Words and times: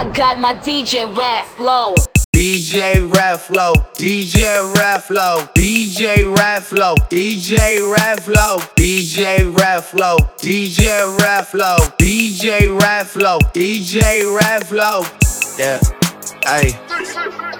I 0.00 0.08
got 0.12 0.38
my 0.40 0.54
DJ 0.54 1.14
rap 1.14 1.44
flow. 1.44 1.94
DJ 2.34 3.06
Raflo, 3.10 3.74
DJ 3.92 4.72
Raflo, 4.72 5.52
DJ 5.52 6.24
Raflo, 6.34 6.96
DJ 7.10 7.82
Raflo, 7.94 8.58
DJ 8.76 9.52
Raflo, 9.52 10.16
DJ 10.38 11.18
Raflo, 11.18 11.76
DJ 11.98 12.78
Raflo, 12.80 13.38
DJ 13.52 14.24
Raflo. 14.40 15.04
Yeah, 15.58 15.78
hey. 16.46 17.59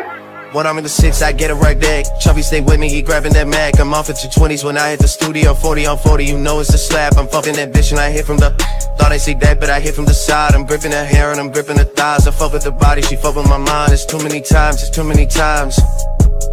When 0.53 0.67
I'm 0.67 0.77
in 0.79 0.83
the 0.83 0.91
six, 0.91 1.23
I 1.23 1.31
get 1.31 1.53
a 1.53 1.55
right 1.55 1.79
deck. 1.79 2.07
Chuffy 2.21 2.43
stay 2.43 2.61
with 2.61 2.81
me, 2.81 2.89
he 2.89 3.03
grabbing 3.03 3.33
that 3.35 3.47
Mac. 3.47 3.79
I'm 3.79 3.95
off 3.95 4.11
at 4.11 4.21
your 4.25 4.33
20s 4.33 4.65
when 4.65 4.77
I 4.77 4.91
hit 4.91 4.99
the 4.99 5.07
studio. 5.07 5.55
40 5.55 5.87
on 5.87 5.99
40, 5.99 6.25
you 6.25 6.37
know 6.37 6.59
it's 6.59 6.75
a 6.75 6.79
slap. 6.79 7.17
I'm 7.17 7.29
fucking 7.29 7.55
that 7.55 7.73
bitch 7.73 7.93
and 7.93 8.01
I 8.01 8.11
hit 8.11 8.27
from 8.27 8.39
the. 8.39 8.51
Thought 8.99 9.13
I 9.13 9.17
see 9.17 9.35
that, 9.35 9.61
but 9.61 9.71
I 9.71 9.79
hit 9.79 9.95
from 9.95 10.07
the 10.07 10.15
side. 10.15 10.55
I'm 10.55 10.67
gripping 10.67 10.91
her 10.91 11.05
hair 11.05 11.31
and 11.31 11.39
I'm 11.39 11.53
gripping 11.53 11.77
her 11.77 11.85
thighs. 11.85 12.27
I 12.27 12.33
fuck 12.33 12.53
with 12.53 12.65
the 12.65 12.73
body, 12.73 13.01
she 13.03 13.15
fuck 13.15 13.37
with 13.37 13.49
my 13.49 13.59
mind. 13.59 13.93
It's 13.93 14.05
too 14.05 14.19
many 14.19 14.41
times, 14.41 14.83
it's 14.83 14.91
too 14.91 15.05
many 15.05 15.25
times. 15.25 15.79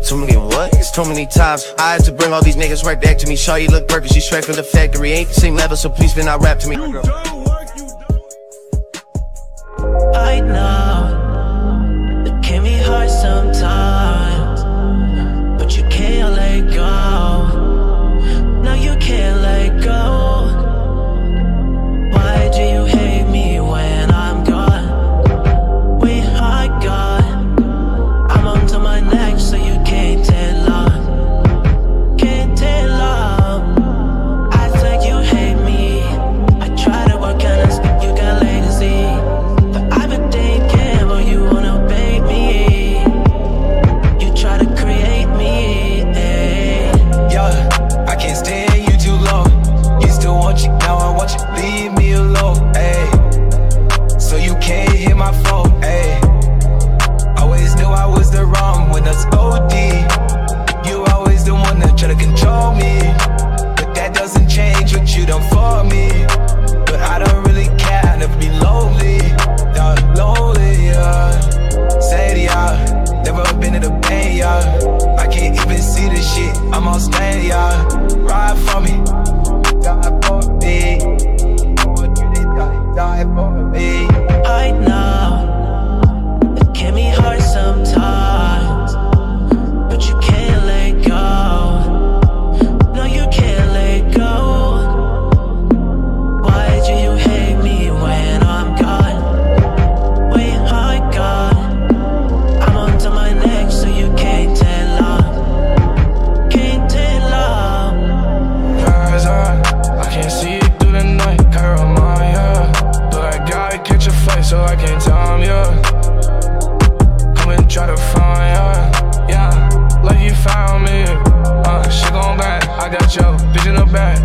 Too 0.08 0.18
many 0.18 0.38
what? 0.38 0.76
It's 0.76 0.92
too 0.92 1.04
many 1.04 1.26
times. 1.26 1.66
I 1.80 1.94
had 1.94 2.04
to 2.06 2.12
bring 2.12 2.32
all 2.32 2.44
these 2.44 2.56
niggas 2.56 2.86
right 2.86 3.02
back 3.02 3.18
to 3.18 3.28
me. 3.28 3.36
Shaw, 3.36 3.56
you 3.56 3.68
look 3.68 3.88
perfect, 3.88 4.14
she 4.14 4.20
straight 4.20 4.46
from 4.46 4.56
the 4.56 4.64
factory. 4.64 5.12
Ain't 5.12 5.30
the 5.30 5.34
same 5.34 5.56
level, 5.56 5.76
so 5.76 5.90
please 5.90 6.12
spin 6.12 6.28
out 6.28 6.44
rap 6.44 6.60
to 6.60 6.70
me. 6.70 6.76
I 10.16 10.40
know 10.40 11.18
it 12.28 12.44
can 12.44 12.64
be 12.64 12.78
hard 12.78 13.10
sometimes, 13.10 13.57
let 17.08 17.37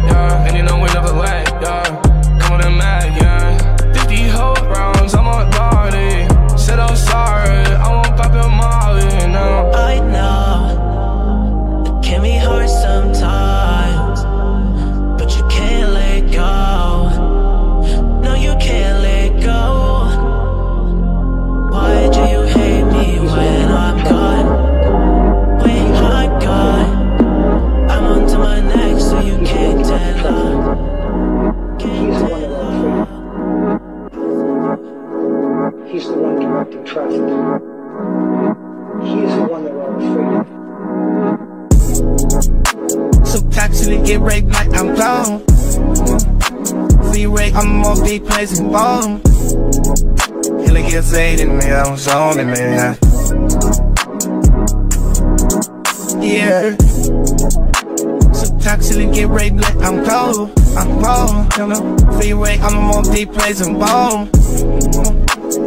yeah. 0.06 0.46
And 0.46 0.56
you 0.56 0.62
know 0.62 0.78
we 0.80 0.88
never 0.92 1.12
let, 1.12 1.48
yeah. 1.62 2.01
Get 50.90 51.04
zaid 51.04 51.38
in 51.38 51.56
me, 51.58 51.66
I'm 51.70 51.96
zoning 51.96 52.48
me. 52.48 52.58
Yeah. 56.20 56.76
So 58.32 58.58
actually 58.68 59.06
get 59.12 59.28
raped 59.28 59.56
like 59.56 59.76
I'm 59.76 60.04
cold. 60.04 60.50
I'm 60.76 61.02
cold, 61.02 61.56
you 61.56 61.66
know. 61.68 61.96
Rape, 62.42 62.60
I'm 62.62 62.90
places 63.32 63.68
bomb. 63.68 64.28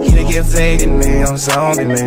He'll 0.03 0.29
get 0.29 0.43
zaid 0.43 0.81
in 0.81 0.99
me, 0.99 1.23
I'm 1.23 1.37
zoning 1.37 1.87
me, 1.87 2.01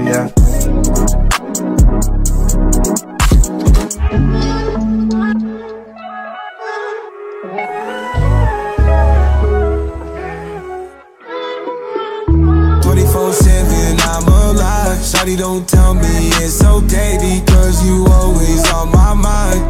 Shawty, 15.28 15.38
don't 15.38 15.68
tell 15.68 15.94
me 15.94 16.30
it's 16.40 16.64
okay 16.64 17.18
because 17.20 17.84
you 17.86 18.06
always 18.06 18.70
on 18.72 18.90
my 18.90 19.14
mind. 19.14 19.60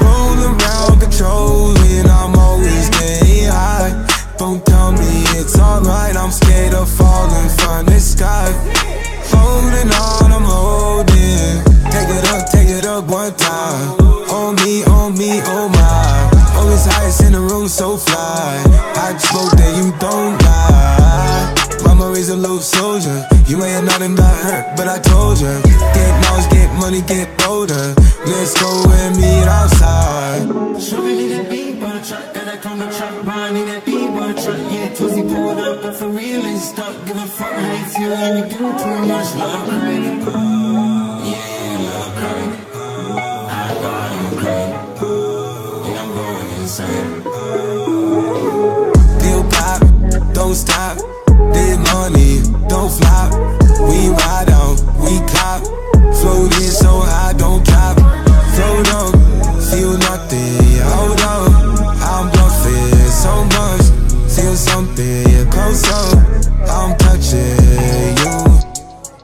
Roll 0.00 0.38
around, 0.38 1.00
controlling, 1.00 2.06
I'm 2.06 2.34
always 2.36 2.88
getting 2.90 3.48
high. 3.48 4.06
Don't 4.38 4.64
tell 4.66 4.92
me 4.92 5.24
it's 5.38 5.58
alright, 5.58 6.16
I'm 6.16 6.30
scared 6.30 6.74
of 6.74 6.88
falling 6.88 7.48
from 7.58 7.86
the 7.86 8.00
sky. 8.00 8.50
Holding 9.30 9.92
on, 9.94 10.32
I'm 10.32 10.42
holding. 10.42 11.62
Take 11.90 12.08
it 12.08 12.24
up, 12.30 12.50
take 12.50 12.68
it 12.68 12.86
up 12.86 13.04
one 13.06 13.34
time. 13.34 14.00
On 14.30 14.54
me, 14.56 14.82
on 14.84 15.16
me, 15.16 15.40
oh 15.44 15.68
my. 15.68 16.58
Always 16.58 16.86
highest 16.86 17.22
in 17.22 17.32
the 17.32 17.40
room, 17.40 17.68
so 17.68 17.96
fly. 17.96 18.62
I 18.96 19.16
spoke 19.18 19.52
that 19.52 19.76
you 19.76 19.92
don't 19.98 20.38
lie. 20.42 21.84
Mama 21.84 22.10
raised 22.12 22.30
a 22.30 22.36
little 22.36 22.58
soldier. 22.58 23.29
You 23.50 23.58
ain't 23.64 23.84
nothing 23.84 24.14
got 24.14 24.32
hurt, 24.44 24.76
but 24.76 24.86
I 24.86 25.00
told 25.00 25.40
ya. 25.40 25.60
Get 25.66 26.20
knowledge, 26.22 26.48
get 26.52 26.72
money, 26.78 27.02
get 27.02 27.36
bolder. 27.36 27.94
Let's 28.24 28.54
go 28.62 28.84
and 28.88 29.16
meet 29.16 29.42
outside. 29.42 30.46
Sugar 30.80 31.02
need 31.02 31.32
that 31.32 31.50
beat 31.50 31.80
the 31.80 32.00
truck, 32.06 32.32
got 32.32 32.44
that 32.44 32.62
from 32.62 32.78
the 32.78 32.86
truck, 32.86 33.24
Brian 33.24 33.54
need 33.54 33.66
that 33.66 33.84
beat 33.84 34.06
the 34.06 34.34
truck. 34.40 34.56
Yeah, 34.70 34.94
Twisty 34.94 35.22
pulled 35.22 35.58
up, 35.58 35.82
but 35.82 35.96
for 35.96 36.08
real 36.10 36.46
ain't 36.46 36.60
stuck. 36.60 36.94
Give 37.06 37.16
a 37.16 37.26
fuck 37.26 37.50
how 37.50 37.72
you 37.74 37.86
feel 37.86 38.12
and 38.12 38.38
you 38.38 38.44
give 38.50 38.76
too 38.82 38.98
much 39.10 39.34
love. 39.34 39.66
Yeah, 41.26 41.90
love 41.90 42.14
crazy. 42.22 42.54
I 43.50 43.74
got 43.82 44.14
him 44.14 44.30
crazy. 44.38 44.78
And 45.90 45.98
I'm 45.98 46.10
going 46.14 46.50
insane. 46.62 47.26
Still 49.18 49.42
pop, 49.50 49.82
don't 50.34 50.54
stop. 50.54 50.98
This 51.52 51.78
money, 51.92 52.39
don't 52.70 52.88
flop. 52.88 53.34
We 53.82 54.14
ride 54.14 54.48
out, 54.54 54.78
we 55.02 55.18
cop. 55.34 55.66
Float 56.22 56.54
it 56.62 56.70
so 56.70 57.02
high, 57.02 57.34
don't 57.34 57.66
drop. 57.66 57.98
Float 58.54 58.86
up, 58.94 59.10
feel 59.58 59.98
nothing. 59.98 60.78
Hold 60.94 61.18
up, 61.18 61.50
I'm 61.98 62.30
bluffing 62.30 63.10
so 63.10 63.42
much. 63.58 63.84
Feel 64.30 64.54
something 64.54 65.50
close 65.50 65.82
up. 65.90 66.14
I'm 66.70 66.96
touching 66.96 67.58
you. 68.22 68.38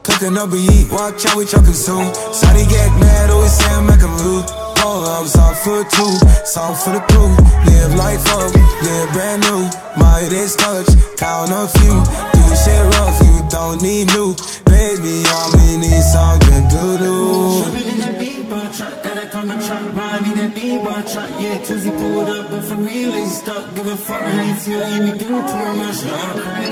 Cooking 0.03 0.37
up 0.37 0.51
a 0.51 0.59
eat, 0.59 0.91
watch 0.91 1.23
how 1.23 1.37
we 1.37 1.45
y'all 1.47 1.63
consume. 1.63 2.11
Sorry, 2.35 2.67
get 2.67 2.91
mad, 2.99 3.29
always 3.29 3.53
say 3.53 3.71
I'm 3.71 3.87
like 3.87 4.03
a 4.03 4.11
blue. 4.19 4.43
Pull 4.75 5.07
up, 5.07 5.25
soft 5.25 5.63
for 5.63 5.87
two, 5.87 6.13
soft 6.43 6.83
for 6.83 6.91
the 6.91 7.01
crew. 7.07 7.31
Live 7.63 7.95
life 7.95 8.27
up, 8.35 8.51
live 8.83 9.09
brand 9.15 9.43
new. 9.47 9.71
My 9.95 10.27
days 10.29 10.55
touch, 10.57 10.87
count 11.15 11.51
a 11.51 11.67
few. 11.79 11.95
Do 12.35 12.55
shit 12.55 12.83
rough, 12.99 13.26
don't 13.49 13.81
need 13.81 14.07
new. 14.07 14.35
Baby, 14.65 15.23
I'm 15.25 15.53
in 15.69 15.81
this 15.81 16.13
song, 16.13 16.39
can 16.39 16.67
do 16.69 16.97
do. 16.97 17.63
Shopping 17.63 17.97
that 17.99 18.19
B-bar 18.19 18.71
truck, 18.73 19.05
and 19.05 19.61
truck 19.65 19.95
ride 19.95 20.25
in 20.27 20.35
that 20.37 20.55
B-bar 20.55 21.03
truck. 21.03 21.29
Yeah, 21.39 21.57
Tizzy 21.59 21.91
pulled 21.91 22.29
up, 22.29 22.49
but 22.49 22.63
for 22.63 22.75
real, 22.75 23.11
he's 23.11 23.37
stuck. 23.39 23.73
Give 23.75 23.87
a 23.87 23.95
fuck, 23.95 24.21
I 24.21 24.41
ain't 24.41 24.67
you 24.67 24.79
be 25.11 25.17
doing 25.17 25.45
too 25.45 25.73
much. 25.79 26.03
Love 26.05 26.41
crazy. 26.43 26.71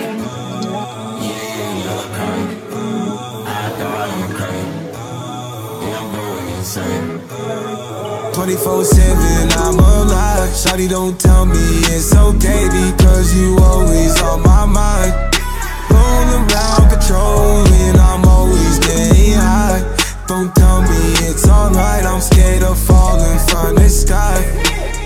Yeah, 1.25 1.86
love 1.88 2.10
crazy. 2.16 2.57
I 3.48 3.69
thought 3.77 4.10
I'm 4.16 4.30
crazy. 4.36 4.69
Yeah, 5.86 6.00
I'm 6.00 6.07
going 6.16 6.48
insane. 6.57 7.36
24 8.33 8.83
7, 8.83 9.51
I'm 9.60 9.80
alive. 9.80 10.50
Shawty, 10.50 10.89
don't 10.89 11.19
tell 11.19 11.45
me 11.45 11.56
it's 11.56 12.16
okay 12.16 12.68
because 12.68 13.33
you 13.36 13.57
always 13.60 14.22
on 14.22 14.42
my 14.44 14.66
mind. 14.66 15.35
Around, 16.36 16.90
controlling, 16.90 17.96
I'm 17.96 18.26
always 18.26 18.78
getting 18.80 19.40
high. 19.40 19.80
Don't 20.28 20.54
tell 20.54 20.82
me 20.82 21.00
it's 21.30 21.48
alright, 21.48 22.04
I'm 22.06 22.20
scared 22.20 22.62
of 22.62 22.78
falling 22.78 23.40
from 23.48 23.76
the 23.76 23.88
sky. 23.88 24.44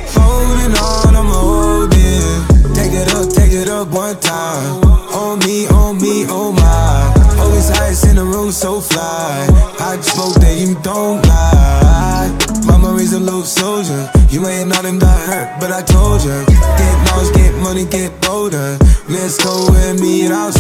Holding 0.10 0.74
on, 0.74 1.16
I'm 1.16 1.30
holding. 1.30 2.74
Take 2.74 2.94
it 2.94 3.14
up, 3.14 3.30
take 3.30 3.52
it 3.54 3.70
up 3.70 3.90
one 3.90 4.20
time. 4.20 4.82
On 5.14 5.38
me, 5.46 5.68
on 5.68 6.02
me, 6.02 6.26
oh 6.30 6.52
my. 6.52 7.14
Always 7.40 7.70
ice 7.78 8.10
in 8.10 8.16
the 8.16 8.26
room, 8.26 8.52
so 8.52 8.82
fly. 8.82 9.46
I 9.80 9.98
just 9.98 10.18
hope 10.18 10.34
that 10.42 10.58
you 10.58 10.74
don't 10.82 11.22
lie. 11.28 12.34
Mama 12.66 12.92
raised 12.98 13.14
a 13.14 13.20
little 13.20 13.44
soldier. 13.44 14.10
You 14.30 14.48
ain't 14.48 14.70
not 14.70 14.84
him 14.84 14.98
that 14.98 15.20
hurt, 15.30 15.60
but 15.60 15.72
I 15.72 15.84
told 15.84 16.24
you. 16.24 16.46
Get 16.50 16.96
lost, 17.12 17.36
get 17.36 17.54
money, 17.62 17.86
get 17.86 18.20
bolder. 18.20 18.80
Let's 19.08 19.38
go 19.44 19.70
and 19.76 20.00
meet 20.00 20.32
outside. 20.32 20.59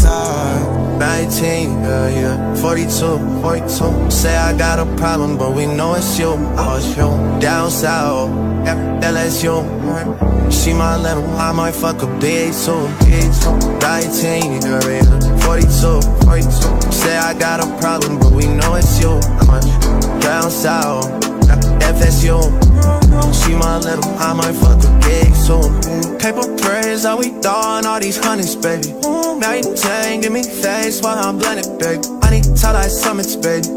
19, 1.10 1.82
yeah, 1.82 2.08
yeah, 2.10 2.56
42, 2.62 3.42
42. 3.42 4.12
Say 4.12 4.38
I 4.38 4.56
got 4.56 4.78
a 4.78 4.86
problem, 4.96 5.40
but 5.40 5.56
we 5.56 5.66
know 5.66 5.96
it's 5.96 6.20
you. 6.20 6.36
Oh, 6.38 6.78
it's 6.78 6.96
you. 6.96 7.10
Down 7.42 7.72
south, 7.72 8.30
LSU. 9.02 9.56
She 10.52 10.72
my 10.72 10.98
level, 10.98 11.26
I 11.36 11.52
might 11.52 11.74
fuck 11.74 12.04
up 12.04 12.22
big 12.22 12.54
too. 12.54 12.88
Big 13.10 13.26
19, 13.82 14.62
yeah, 14.62 14.80
yeah, 14.86 15.38
42, 15.40 16.00
42. 16.26 16.92
Say 16.92 17.18
I 17.18 17.34
got 17.34 17.60
a 17.60 17.68
problem, 17.82 18.20
but 18.20 18.32
we 18.32 18.46
know 18.46 18.76
it's 18.76 19.02
you. 19.02 19.20
Uh, 19.50 19.60
down 20.20 20.52
south, 20.52 21.10
yeah, 22.24 23.09
FSU. 23.10 23.46
She 23.46 23.56
my 23.56 23.78
little, 23.80 24.10
I 24.18 24.34
might 24.34 24.54
fuck 24.54 24.84
a 24.84 25.00
big 25.00 25.34
soon. 25.36 26.18
Paper 26.20 26.56
prayers, 26.58 27.04
how 27.04 27.18
we 27.18 27.30
throwing 27.42 27.86
all 27.86 28.00
these 28.00 28.18
hundreds, 28.18 28.56
baby. 28.56 28.94
Now 29.40 29.54
you 29.54 29.76
tang, 29.76 30.22
give 30.22 30.32
me 30.32 30.44
face 30.44 31.02
while 31.02 31.18
I'm 31.18 31.38
blended, 31.38 31.80
baby. 31.80 32.04
I 32.22 32.32
need 32.32 32.56
tall 32.56 32.74
like 32.74 32.90
summits, 32.90 33.36
baby. 33.36 33.68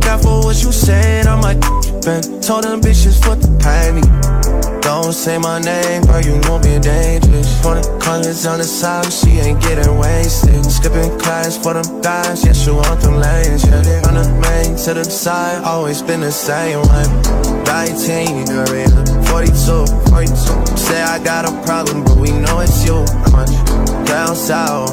Careful 0.00 0.40
what 0.40 0.62
you 0.62 0.72
saying, 0.72 1.26
I 1.26 1.40
might 1.40 1.60
been. 2.04 2.40
Told 2.40 2.64
them 2.64 2.80
bitches 2.80 3.20
what 3.26 3.40
to 3.42 3.48
pay 3.58 3.92
me. 3.92 4.47
Don't 4.88 5.12
say 5.12 5.36
my 5.36 5.58
name, 5.58 6.00
bro, 6.04 6.16
you 6.20 6.38
know 6.48 6.58
me 6.60 6.78
dangerous. 6.78 7.60
Twenty 7.60 7.82
colors 8.00 8.46
on 8.46 8.56
the 8.56 8.64
side, 8.64 9.12
she 9.12 9.32
ain't 9.32 9.60
getting 9.60 9.98
wasted. 9.98 10.64
Skipping 10.64 11.12
class 11.18 11.58
for 11.58 11.74
them 11.74 12.00
guys, 12.00 12.42
yeah, 12.42 12.54
she 12.54 12.70
want 12.70 12.98
them 13.02 13.20
lanes, 13.20 13.66
yeah. 13.66 14.00
From 14.00 14.14
the 14.14 14.24
main 14.40 14.76
to 14.84 14.94
the 14.94 15.04
side, 15.04 15.62
always 15.62 16.00
been 16.00 16.22
the 16.22 16.32
same 16.32 16.78
one. 16.88 17.04
19, 17.68 18.46
girl, 18.46 18.64
42, 19.28 19.84
42. 20.08 20.76
Say 20.78 21.02
I 21.02 21.22
got 21.22 21.44
a 21.44 21.52
problem, 21.66 22.02
but 22.02 22.16
we 22.16 22.32
know 22.32 22.60
it's 22.60 22.82
you. 22.82 23.04
Down 24.06 24.34
south, 24.34 24.88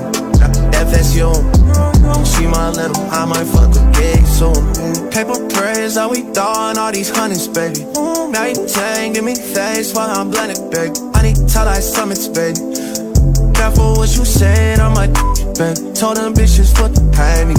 FSU. 0.76 1.95
She 2.26 2.48
my 2.48 2.70
little, 2.70 2.98
I 3.12 3.26
might 3.26 3.46
fuck 3.46 3.76
a 3.76 3.92
gig 3.92 4.26
soon. 4.26 5.10
Paper 5.12 5.40
prayers, 5.50 5.96
how 5.96 6.10
we 6.10 6.22
throwing 6.22 6.78
all 6.78 6.92
these 6.92 7.10
hundreds, 7.10 7.48
baby. 7.48 7.86
Now 8.30 8.46
you 8.46 8.68
tang, 8.68 9.14
give 9.14 9.24
me 9.24 9.36
face 9.36 9.94
while 9.94 10.10
I'm 10.10 10.30
blended, 10.30 10.70
baby. 10.72 10.94
I 11.14 11.22
need 11.22 11.38
tall 11.48 11.66
like 11.66 11.82
summits, 11.82 12.28
baby. 12.28 12.60
Careful 13.54 13.96
what 13.96 14.16
you 14.16 14.26
saying, 14.26 14.80
I 14.80 14.94
might 14.94 15.14
been. 15.58 15.94
Told 15.94 16.18
them 16.18 16.34
bitches 16.34 16.80
what 16.80 16.94
to 16.96 17.02
pay 17.16 17.46
me. 17.46 17.56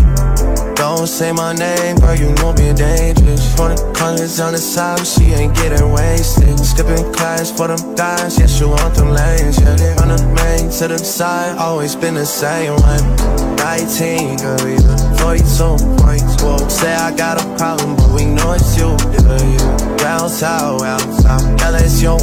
Don't 0.77 1.07
say 1.07 1.33
my 1.33 1.55
name, 1.55 1.97
bro, 1.97 2.13
you 2.13 2.33
know 2.35 2.53
me 2.53 2.73
dangerous. 2.75 3.55
Twenty 3.57 3.81
colors 3.95 4.39
on 4.41 4.53
the 4.53 4.59
side, 4.59 5.07
she 5.07 5.33
ain't 5.33 5.55
getting 5.57 5.91
wasted. 5.91 6.59
Skipping 6.61 7.13
class 7.15 7.51
for 7.51 7.69
them 7.69 7.95
guys, 7.95 8.39
yeah, 8.39 8.47
she 8.47 8.65
want 8.65 8.95
them 8.95 9.11
lanes, 9.11 9.59
yeah. 9.59 9.97
From 9.97 10.11
the 10.11 10.21
main 10.37 10.71
to 10.79 10.89
the 10.89 10.99
side, 10.99 11.57
always 11.59 11.97
been 11.97 12.15
the 12.15 12.27
same 12.27 12.75
one. 12.77 13.57
19, 13.57 14.37
girl, 14.37 14.61
either 14.69 14.97
42, 15.17 15.97
42. 16.05 16.71
Say 16.71 16.95
I 16.95 17.11
got 17.17 17.43
a 17.43 17.57
problem, 17.57 17.97
but 17.97 18.13
we 18.13 18.27
know 18.27 18.53
it's 18.53 18.77
you, 18.77 18.93
yeah, 19.17 19.41
yeah. 19.43 19.97
Down 19.97 20.29
south, 20.29 20.83
out 20.83 21.01
south, 21.01 21.43
LSU. 21.61 22.15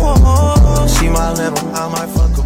She 0.99 1.09
my 1.09 1.31
little, 1.33 1.75
I 1.75 1.89
might 1.89 2.09
fuck. 2.09 2.43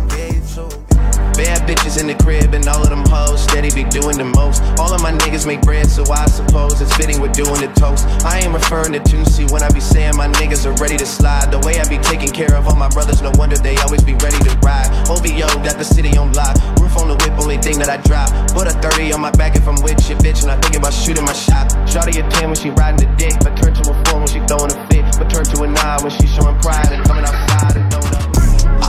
Bad 1.38 1.70
bitches 1.70 2.02
in 2.02 2.08
the 2.08 2.18
crib 2.26 2.56
and 2.56 2.68
all 2.68 2.82
of 2.82 2.90
them 2.90 3.06
hoes 3.06 3.44
steady 3.44 3.70
be 3.70 3.86
doing 3.94 4.18
the 4.18 4.26
most. 4.26 4.66
All 4.82 4.90
of 4.90 5.06
my 5.06 5.14
niggas 5.14 5.46
make 5.46 5.62
bread, 5.62 5.86
so 5.86 6.02
I 6.10 6.26
suppose 6.26 6.82
it's 6.82 6.90
fitting 6.98 7.22
with 7.22 7.34
doing 7.34 7.62
the 7.62 7.70
toast. 7.78 8.10
I 8.26 8.42
ain't 8.42 8.52
referring 8.52 8.94
to 8.98 9.00
Tunesy 9.06 9.46
when 9.52 9.62
I 9.62 9.70
be 9.70 9.80
saying 9.80 10.18
my 10.18 10.28
niggas 10.42 10.66
are 10.66 10.74
ready 10.82 10.98
to 10.98 11.06
slide. 11.06 11.54
The 11.54 11.62
way 11.62 11.78
I 11.78 11.86
be 11.86 12.02
taking 12.02 12.34
care 12.34 12.56
of 12.58 12.66
all 12.66 12.76
my 12.76 12.90
brothers, 12.90 13.22
no 13.22 13.30
wonder 13.38 13.56
they 13.56 13.78
always 13.86 14.02
be 14.04 14.18
ready 14.18 14.42
to 14.50 14.58
ride. 14.66 14.90
OVO 15.06 15.62
got 15.62 15.78
the 15.78 15.86
city 15.86 16.18
on 16.18 16.34
lock, 16.34 16.58
roof 16.82 16.98
on 16.98 17.08
the 17.08 17.16
whip, 17.22 17.38
only 17.38 17.62
thing 17.62 17.78
that 17.78 17.90
I 17.94 18.02
drop. 18.02 18.34
Put 18.58 18.66
a 18.66 18.74
30 18.74 19.14
on 19.14 19.22
my 19.22 19.32
back 19.38 19.56
if 19.56 19.68
I'm 19.70 19.78
with 19.86 20.02
shit, 20.02 20.18
bitch, 20.18 20.42
and 20.42 20.50
I 20.50 20.58
think 20.58 20.74
about 20.74 20.92
shooting 20.92 21.24
my 21.24 21.38
shot. 21.38 21.70
Shawty 21.86 22.18
a 22.18 22.26
10 22.42 22.50
when 22.50 22.58
she 22.58 22.72
riding 22.74 23.06
the 23.06 23.14
dick, 23.14 23.38
but 23.46 23.54
turn 23.62 23.78
to 23.78 23.94
a 23.94 23.96
4 24.10 24.18
when 24.18 24.28
she 24.28 24.42
throwing 24.50 24.74
a 24.74 24.80
fit, 24.90 25.06
but 25.22 25.30
turn 25.30 25.46
to 25.46 25.62
a 25.62 25.68
9 25.70 26.02
when 26.02 26.10
she 26.18 26.26
showing 26.26 26.58
pride 26.66 26.90
and 26.90 27.06
coming 27.06 27.30
outside 27.30 27.87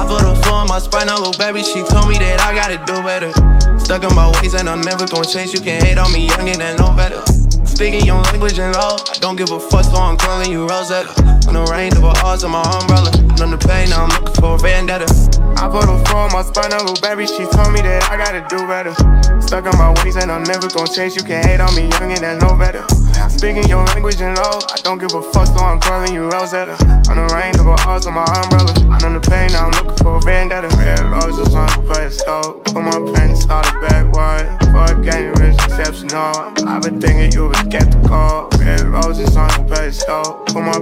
put 0.09 0.25
a 0.25 0.35
four 0.49 0.65
my 0.65 0.79
spine, 0.79 1.09
oh, 1.11 1.21
little 1.21 1.37
baby. 1.39 1.63
She 1.63 1.85
told 1.85 2.09
me 2.09 2.17
that 2.19 2.41
I 2.41 2.57
gotta 2.57 2.81
do 2.89 2.97
better. 3.05 3.31
Stuck 3.79 4.03
in 4.03 4.15
my 4.17 4.33
ways 4.41 4.55
and 4.55 4.69
I'm 4.69 4.81
never 4.81 5.07
gonna 5.07 5.29
change. 5.29 5.53
You 5.53 5.61
can 5.61 5.85
hate 5.85 5.99
on 5.99 6.11
me, 6.13 6.29
youngin' 6.29 6.61
and 6.61 6.79
know 6.81 6.91
better. 6.97 7.21
Speaking 7.67 8.05
your 8.05 8.21
language 8.33 8.59
and 8.59 8.75
all, 8.75 8.99
I 8.99 9.19
don't 9.21 9.37
give 9.37 9.53
a 9.53 9.61
fuck, 9.61 9.85
so 9.85 9.97
I'm 9.97 10.17
calling 10.17 10.51
you 10.51 10.67
Rosetta. 10.67 11.38
On 11.49 11.55
the 11.55 11.65
rain 11.73 11.97
of 11.97 12.05
odds 12.05 12.45
on 12.45 12.53
my 12.53 12.61
umbrella. 12.61 13.11
None 13.41 13.51
the 13.51 13.57
pain, 13.57 13.89
now 13.89 14.05
I'm 14.05 14.11
looking 14.21 14.37
for 14.37 14.55
a 14.55 14.59
vendetta. 14.59 15.09
I 15.57 15.65
put 15.73 15.89
a 15.89 15.97
on 16.13 16.29
my 16.31 16.43
spine, 16.45 16.77
little 16.77 16.93
baby. 17.01 17.25
She 17.27 17.49
told 17.49 17.73
me 17.73 17.81
that 17.81 18.05
I 18.13 18.21
gotta 18.21 18.45
do 18.53 18.69
better. 18.69 18.93
Stuck 19.41 19.65
in 19.65 19.73
my 19.81 19.97
ways 20.05 20.17
and 20.17 20.31
I'm 20.31 20.45
never 20.45 20.69
gonna 20.69 20.93
change. 20.93 21.17
You 21.17 21.25
can 21.25 21.41
hate 21.43 21.61
on 21.61 21.73
me, 21.75 21.89
youngin' 21.89 22.21
and 22.21 22.37
know 22.45 22.53
better. 22.53 22.85
Speaking 23.33 23.65
your 23.65 23.85
language 23.97 24.21
and 24.21 24.37
all, 24.39 24.61
I 24.69 24.77
don't 24.83 24.99
give 24.99 25.15
a 25.15 25.23
fuck, 25.23 25.47
so 25.47 25.65
I'm 25.65 25.81
calling 25.81 26.13
you 26.13 26.29
Rosetta. 26.29 26.77
On 27.09 27.17
the 27.17 27.27
rain 27.33 27.57
of 27.59 27.67
odds 27.87 28.07
on 28.07 28.15
my 28.15 28.29
umbrella. 28.29 28.73
I 28.93 29.01
know 29.01 29.19
the 29.19 29.25
pain, 29.25 29.49
now 29.53 29.67
I'm 29.67 29.73
looking 29.73 29.97
for 30.05 30.17
a 30.17 30.21
vendetta. 30.21 30.69
Red 30.77 31.01
roses 31.09 31.55
on 31.55 31.67
the 31.87 32.11
stove. 32.11 32.65
Put 32.65 32.83
my 32.83 32.99
pen 33.17 33.37
started 33.37 33.73
backward. 33.81 34.53
Fuck 34.69 35.03
getting 35.03 35.33
rich, 35.41 35.57
exceptional. 35.65 36.53
I've 36.69 36.83
been 36.83 37.01
thinking 37.01 37.33
you 37.33 37.49
was 37.49 37.59
skeptical. 37.65 38.49
Red 38.59 38.83
roses 38.85 39.37
on 39.37 39.49
the 39.67 39.93
stove. 39.93 40.45
Put 40.47 40.63
my 40.63 40.79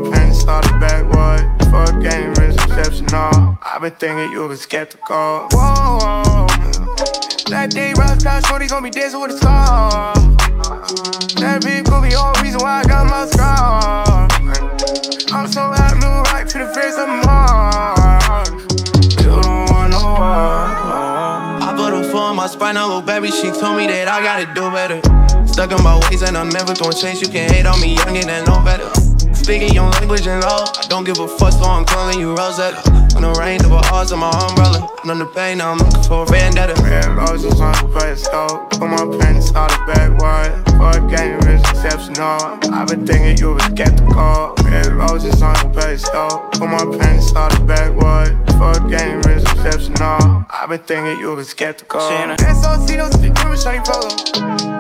pen 0.63 0.81
started 0.81 0.81
backward. 0.81 1.71
Fuck 1.71 2.03
getting 2.03 2.33
rich, 2.35 2.55
exceptional. 2.55 3.59
I've 3.63 3.81
been 3.83 3.93
thinking 3.93 4.31
you 4.33 4.47
was 4.47 4.61
skeptical. 4.61 5.49
Whoa. 5.53 6.47
That 7.49 7.71
day, 7.71 7.93
rock 7.97 8.21
star, 8.21 8.43
shorty 8.43 8.67
gon' 8.67 8.83
be 8.83 8.91
dancing 8.91 9.21
with 9.21 9.33
a 9.33 9.39
star. 9.39 10.15
That 11.41 11.63
bitch 11.63 11.85
gon' 11.89 12.03
be 12.03 12.15
all 12.15 12.35
reason 12.43 12.61
why 12.61 12.81
I 12.81 12.85
got 12.85 13.07
my 13.07 13.27
scar. 13.27 14.29
I'm 15.33 15.49
so 15.49 15.71
happy, 15.73 15.99
new 16.01 16.23
right 16.33 16.49
to 16.49 16.59
the 16.59 16.69
face 16.75 16.97
of 16.97 17.09
Mars. 17.09 18.49
You 19.21 19.43
don't 19.43 19.71
want 19.71 19.91
no 19.91 20.03
war. 20.03 20.67
I 21.63 21.75
put 21.77 21.93
a 21.93 22.11
four 22.11 22.23
on 22.23 22.37
my 22.37 22.47
spine, 22.47 22.77
oh, 22.77 22.87
little 22.87 23.03
baby. 23.03 23.31
She 23.31 23.51
told 23.51 23.77
me 23.77 23.87
that 23.87 24.09
I 24.09 24.23
gotta 24.23 24.47
do 24.55 24.71
better. 24.71 25.01
Stuck 25.47 25.73
in 25.73 25.83
my 25.83 25.99
ways 26.09 26.23
and 26.23 26.37
I'm 26.37 26.49
never 26.49 26.75
gonna 26.75 26.95
change. 26.95 27.21
You 27.21 27.29
can 27.29 27.53
hate 27.53 27.67
on 27.67 27.81
me, 27.81 27.97
youngin' 27.97 28.27
and 28.27 28.47
no 28.47 28.61
better. 28.65 29.16
Speaking 29.47 29.75
your 29.75 29.89
language 29.91 30.27
and 30.27 30.43
all, 30.43 30.67
I 30.77 30.87
don't 30.89 31.05
give 31.05 31.21
a 31.21 31.29
fuck, 31.29 31.53
so 31.53 31.63
I'm 31.63 31.85
calling 31.85 32.19
you 32.19 32.35
Rosetta. 32.35 32.83
On 33.15 33.23
the 33.23 33.33
rain 33.39 33.65
of 33.65 33.71
odds 33.71 34.11
on 34.11 34.19
my 34.19 34.29
umbrella. 34.29 34.91
None 35.05 35.21
the 35.21 35.27
pain, 35.27 35.59
now 35.59 35.71
I'm 35.71 35.79
looking 35.79 36.03
for 36.03 36.25
a 36.25 36.27
vendetta. 36.27 36.75
Red 36.83 37.07
roses 37.15 37.61
on 37.61 37.71
the 37.95 38.17
stove. 38.17 38.69
Put 38.71 38.91
my 38.91 39.07
pen 39.23 39.41
started 39.41 39.79
backward. 39.87 40.51
Fuck 40.75 41.09
getting 41.09 41.39
rich, 41.47 41.63
exceptional. 41.71 42.59
I've 42.75 42.89
been 42.89 43.07
thinking 43.07 43.39
you 43.39 43.55
was 43.55 43.63
skeptical. 43.71 44.55
Red 44.67 44.87
roses 44.89 45.41
on 45.41 45.55
the 45.71 45.97
stove. 45.97 46.51
Put 46.59 46.67
my 46.67 46.83
pen 46.99 47.23
started 47.23 47.65
backward. 47.69 48.35
Fuck 48.59 48.91
getting 48.91 49.23
rich, 49.31 49.47
exceptional. 49.47 50.43
I've 50.51 50.71
been 50.71 50.83
thinking 50.83 51.21
you 51.21 51.37
was 51.37 51.51
skeptical. 51.51 52.01
SOC, 52.01 52.99
don't 52.99 53.15
speak, 53.15 53.39
I'm 53.39 53.53
a 53.53 53.57
shiny 53.57 53.79
polo. 53.87 54.11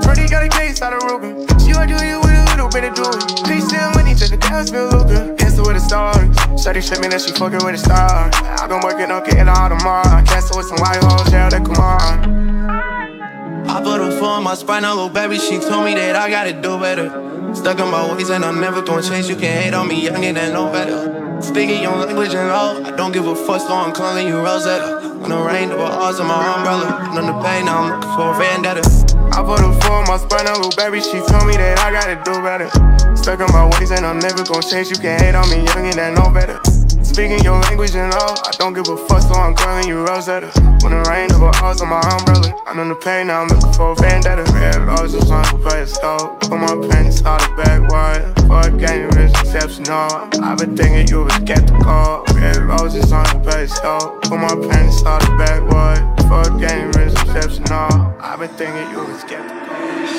Pretty 0.02 0.26
got 0.26 0.42
a 0.42 0.49
case, 0.50 0.70
inside 0.82 0.92
a 0.92 0.99
Ruger. 1.06 1.46
She 1.62 1.70
want 1.70 1.87
do 1.87 2.04
you 2.04 2.18
with 2.18 2.35
a 2.35 2.46
little 2.57 2.71
bit 2.73 2.85
of 2.89 2.95
jewelry. 2.97 3.21
They 3.45 3.61
still 3.61 3.93
money, 3.93 4.15
check 4.15 4.31
the 4.31 4.39
dance, 4.41 4.71
feel 4.71 4.89
Luca. 4.89 5.37
Hands 5.39 5.61
with 5.61 5.77
the 5.77 5.81
stars. 5.81 6.33
Shawty 6.57 6.81
shit 6.81 7.01
me 7.01 7.09
that 7.09 7.21
she 7.21 7.31
fucking 7.37 7.61
with 7.65 7.77
a 7.77 7.79
star. 7.79 8.31
I've 8.33 8.69
been 8.69 8.81
working 8.81 9.11
on 9.13 9.23
getting 9.25 9.49
out 9.49 9.71
all 9.73 9.79
tomorrow. 9.79 10.25
Dancing 10.25 10.57
with 10.57 10.67
some 10.67 10.81
white 10.81 11.03
hoes, 11.05 11.31
yeah, 11.31 11.49
that 11.51 11.65
come 11.65 11.77
on. 11.77 13.69
I 13.69 13.83
put 13.83 14.01
her 14.01 14.11
for 14.19 14.41
my 14.41 14.55
spine, 14.55 14.83
little 14.83 15.11
baby. 15.11 15.39
She 15.39 15.61
told 15.61 15.85
me 15.85 15.95
that 15.95 16.17
I 16.17 16.31
gotta 16.31 16.53
do 16.53 16.81
better. 16.81 17.13
Stuck 17.55 17.79
in 17.79 17.89
my 17.91 18.15
ways 18.15 18.31
and 18.31 18.45
I'm 18.45 18.61
never 18.61 18.81
gonna 18.81 19.03
change. 19.03 19.29
You 19.29 19.37
can 19.37 19.53
hate 19.63 19.75
on 19.75 19.89
me, 19.89 20.05
young 20.05 20.25
and 20.25 20.37
no 20.53 20.73
better. 20.73 21.43
Speaking 21.43 21.83
your 21.83 21.97
language 21.97 22.35
and 22.35 22.51
all, 22.51 22.85
I 22.87 22.97
don't 22.97 23.13
give 23.13 23.27
a 23.27 23.37
fuck, 23.37 23.61
so 23.61 23.75
I'm 23.75 23.93
calling 23.93 24.27
you 24.27 24.41
Rosetta. 24.41 25.19
When 25.21 25.31
the 25.31 25.37
rain, 25.37 25.69
double 25.69 25.85
R's 25.85 26.19
in 26.19 26.27
my 26.27 26.57
umbrella. 26.57 27.13
None 27.15 27.27
the 27.27 27.37
pain, 27.45 27.67
now 27.67 27.83
I'm 27.83 28.01
looking 28.01 28.13
for 28.17 28.33
a 28.33 28.39
vendetta. 28.39 29.06
I 29.37 29.43
put 29.43 29.61
her 29.61 29.73
for 29.81 30.02
my 30.07 30.16
spine, 30.16 30.47
little 30.47 30.71
baby. 30.76 31.02
She 31.02 31.21
told 31.21 31.47
me 31.47 31.57
that 31.59 31.78
I 31.78 31.93
gotta 31.93 32.16
do 32.25 32.40
better. 32.40 32.71
Stuck 33.14 33.40
in 33.40 33.52
my 33.52 33.69
ways 33.78 33.90
and 33.90 34.07
I'm 34.07 34.19
never 34.19 34.43
gonna 34.43 34.62
change. 34.62 34.88
You 34.88 34.97
can 34.97 35.21
hate 35.21 35.35
on 35.35 35.50
me, 35.50 35.62
young 35.62 35.93
and 35.93 36.16
no 36.16 36.31
better. 36.31 36.75
Speaking 37.16 37.42
your 37.44 37.58
language 37.62 37.94
and 37.94 38.12
all, 38.12 38.37
I 38.44 38.50
don't 38.58 38.75
give 38.75 38.87
a 38.88 38.96
fuck, 39.08 39.23
so 39.23 39.32
I'm 39.32 39.54
calling 39.54 39.88
you 39.88 40.04
Rosetta. 40.04 40.49
When 40.82 40.92
the 40.92 41.02
rain 41.08 41.30
double 41.30 41.50
R's 41.64 41.80
on 41.80 41.88
my 41.88 41.99
umbrella. 42.12 42.52
I'm 42.66 42.78
in 42.78 42.90
the 42.90 42.94
pain, 42.94 43.28
now 43.28 43.40
I'm 43.40 43.49
looking 43.49 43.73
for 43.73 43.92
a 43.92 43.94
vendetta. 43.94 44.42
Red 44.52 44.76
roses 44.85 45.30
on 45.30 45.42
the 45.44 45.58
play 45.66 45.87
stove. 45.87 46.38
Put 46.40 46.61
my 46.61 46.76
pennies 46.90 47.25
all 47.25 47.38
the 47.38 47.56
back 47.56 47.90
wire. 47.90 48.35
Fuck 48.44 48.78
getting 48.78 49.08
rich, 49.16 49.32
exceptional. 49.40 50.28
I've 50.44 50.58
been 50.58 50.76
thinking 50.76 51.08
you 51.08 51.25
was 51.25 51.32
skeptical. 51.37 52.23
Red 52.35 52.58
roses 52.58 53.11
on 53.11 53.25
the 53.25 53.40
play 53.40 53.66
stove. 53.66 54.20
Put 54.20 54.37
my 54.37 54.52
pennies 54.68 55.02
all 55.04 55.18
the 55.18 55.32
back 55.40 55.64
wire. 55.73 56.04
Fuck 56.28 56.61
getting 56.61 56.92
rich, 57.00 57.14
exceptional. 57.16 58.12
I've 58.20 58.40
been 58.40 58.50
thinking 58.61 58.90
you 58.90 58.99
was 58.99 59.23
skeptical 59.23 59.65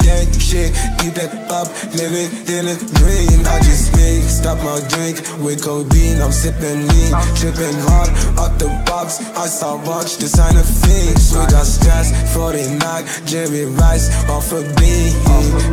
gang 0.07 0.31
shit, 0.39 0.71
keep 0.99 1.13
that 1.19 1.35
up, 1.51 1.67
living 1.91 2.31
in 2.47 2.63
a 2.71 2.75
dream. 2.95 3.43
I 3.43 3.59
just 3.67 3.91
make 3.99 4.23
stop 4.23 4.57
my 4.63 4.79
drink 4.87 5.19
with 5.43 5.59
codeine. 5.59 6.23
I'm 6.23 6.31
sipping 6.31 6.87
lean, 6.87 7.11
tripping 7.35 7.75
hard 7.91 8.09
out 8.39 8.55
the 8.55 8.71
box. 8.87 9.19
I 9.35 9.47
saw 9.47 9.75
watch 9.83 10.15
designer 10.17 10.63
things. 10.63 11.35
We 11.35 11.43
got 11.51 11.67
stress 11.67 12.15
for 12.33 12.55
the 12.55 12.63
night, 12.79 13.05
Jerry 13.25 13.65
Rice 13.65 14.07
off 14.31 14.51
a 14.55 14.63
beat. 14.79 15.11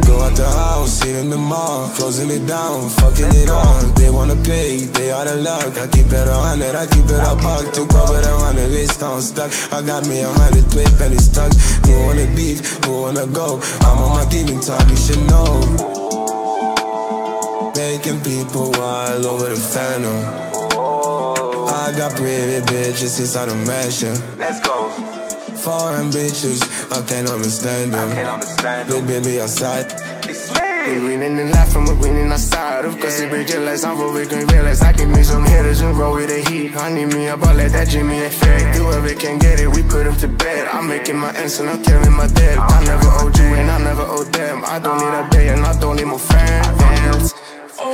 Go 0.07 0.24
out 1.17 1.23
the 1.23 1.23
house, 1.23 1.23
hit 1.23 1.25
in 1.25 1.31
the 1.31 1.37
mall, 1.37 1.89
closing 1.91 2.31
it 2.31 2.47
down, 2.47 2.89
fucking 2.89 3.35
it 3.35 3.51
on. 3.51 3.95
They 3.95 4.11
wanna 4.11 4.37
pay, 4.37 4.87
they 4.87 5.11
out 5.11 5.27
of 5.27 5.41
luck. 5.41 5.77
I 5.79 5.87
keep 5.87 6.07
it 6.07 6.29
a 6.29 6.35
hundred, 6.35 6.75
I 6.75 6.87
keep 6.87 7.05
it 7.05 7.23
a 7.23 7.35
buck. 7.37 7.73
To 7.75 7.87
cover 7.87 8.21
the 8.21 8.37
hundred, 8.39 8.73
it's 8.73 8.97
down 8.97 9.21
stuck. 9.23 9.51
I 9.73 9.83
got 9.83 10.07
me 10.07 10.21
a 10.21 10.29
hundred, 10.29 10.71
twin 10.71 10.91
pennies 10.99 11.25
stuck. 11.31 11.53
Who 11.87 12.07
wanna 12.07 12.27
beef? 12.35 12.61
Who 12.85 13.03
wanna 13.03 13.27
go? 13.27 13.61
I'm 13.81 13.99
on 13.99 14.25
my 14.25 14.31
demon 14.31 14.61
talk, 14.61 14.89
you 14.89 14.97
should 14.97 15.23
know. 15.29 15.61
Making 17.77 18.21
people 18.21 18.71
wild 18.73 19.25
over 19.27 19.49
the 19.49 19.57
phantom. 19.57 20.19
I 21.67 21.93
got 21.97 22.17
pretty 22.17 22.65
bitches 22.67 23.21
inside 23.21 23.49
a 23.49 23.55
mansion. 23.67 24.15
Let's 24.39 24.61
go. 24.61 24.91
Foreign 25.65 26.11
bitches, 26.11 26.61
I 26.93 27.03
can't 27.07 27.29
understand 27.31 27.95
them. 27.95 28.11
I 28.11 28.15
can't 28.15 28.29
understand 28.29 28.89
them. 28.91 29.07
Big 29.07 29.25
baby 29.25 29.41
outside. 29.41 29.93
We 30.87 30.99
winning 31.01 31.39
and 31.39 31.51
laughing, 31.51 31.85
we're 31.87 31.95
winning 31.95 32.31
outside. 32.31 32.85
Of 32.85 33.01
Cause 33.01 33.19
it 33.19 33.33
be 33.33 33.45
jealous, 33.45 33.85
I'm 33.85 33.97
for 33.97 34.13
we 34.13 34.27
can 34.27 34.47
realize 34.49 34.83
I 34.83 34.93
can 34.93 35.11
meet 35.13 35.25
some 35.25 35.45
hitters 35.47 35.81
and 35.81 35.97
roll 35.97 36.15
with 36.15 36.29
the 36.29 36.41
heat. 36.51 36.77
I 36.77 36.93
need 36.93 37.07
me 37.07 37.27
a 37.29 37.37
ball 37.39 37.55
like 37.55 37.73
that 37.73 37.89
Jimmy 37.89 38.21
effect 38.21 38.77
Whoever 38.77 39.15
can 39.15 39.39
get 39.39 39.61
it, 39.61 39.69
we 39.69 39.83
put 39.83 40.07
him 40.07 40.17
to 40.17 40.29
bed. 40.29 40.69
I'm 40.69 40.87
making 40.87 41.17
my 41.17 41.35
ends 41.37 41.59
and 41.59 41.71
I'm 41.71 41.83
killing 41.83 42.13
my 42.13 42.27
debt. 42.27 42.59
I 42.59 42.85
never 42.85 43.09
owed 43.21 43.39
you 43.39 43.45
and 43.45 43.71
I 43.71 43.79
never 43.79 44.03
owed 44.03 44.33
them 44.33 44.63
I 44.67 44.79
don't 44.79 44.99
need 44.99 45.15
a 45.15 45.29
day 45.31 45.49
and 45.49 45.65
I 45.65 45.79
don't 45.81 45.97
need 45.97 46.07
more 46.07 46.19
friends 46.19 47.35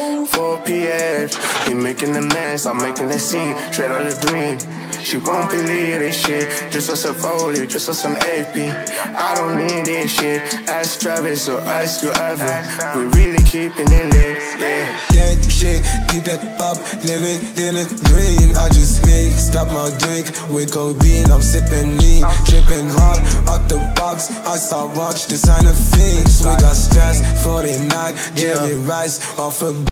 4 0.01 0.63
p.m. 0.65 1.29
He 1.67 1.75
making 1.75 2.13
the 2.13 2.23
mess, 2.23 2.65
I'm 2.65 2.79
making 2.79 3.09
the 3.09 3.19
scene, 3.19 3.55
straight 3.73 3.91
out 3.91 4.05
the 4.09 4.17
dream. 4.27 4.59
She 5.05 5.19
won't 5.19 5.51
believe 5.51 6.01
this 6.01 6.25
shit, 6.25 6.49
just 6.73 6.89
us 6.89 7.05
a 7.05 7.13
Foley, 7.13 7.67
just 7.67 7.89
us 7.89 8.01
some 8.01 8.17
AP. 8.17 8.57
I 8.57 9.35
don't 9.35 9.57
need 9.57 9.85
this 9.85 10.13
shit, 10.13 10.41
ask 10.69 11.01
Travis 11.01 11.49
or 11.49 11.61
ask 11.61 12.03
you 12.03 12.11
ever. 12.13 12.49
We 12.97 13.05
really 13.19 13.43
keeping 13.45 13.91
it 13.91 14.07
lit, 14.13 14.39
yeah. 14.61 14.97
That 15.11 15.45
shit, 15.51 15.83
keep 16.09 16.25
that 16.25 16.41
pop, 16.57 16.77
living 17.05 17.41
in 17.61 17.77
a 17.77 17.85
dream. 18.09 18.57
I 18.57 18.69
just 18.69 19.05
make 19.05 19.33
stop 19.33 19.69
my 19.69 19.91
drink 19.99 20.33
with 20.49 20.73
codeine. 20.73 21.31
I'm 21.31 21.43
sipping 21.43 21.99
lean, 21.99 22.25
tripping 22.47 22.89
hard 22.89 23.21
out 23.49 23.69
the 23.69 23.79
box. 23.97 24.31
I 24.47 24.57
saw 24.57 24.87
watch 24.97 25.27
designer 25.27 25.73
things. 25.73 26.41
We 26.41 26.57
got 26.57 26.77
stress 26.77 27.21
for 27.43 27.63
the 27.63 27.77
night, 27.89 28.15
Jerry 28.37 28.77
Rice 28.87 29.39
off 29.39 29.63
a 29.63 29.73
she 29.73 29.90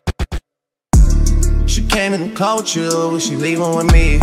came 1.98 2.14
in 2.14 2.28
the 2.30 2.36
culture, 2.36 3.18
she 3.18 3.34
leaving 3.34 3.74
with 3.74 3.90
me. 3.92 4.20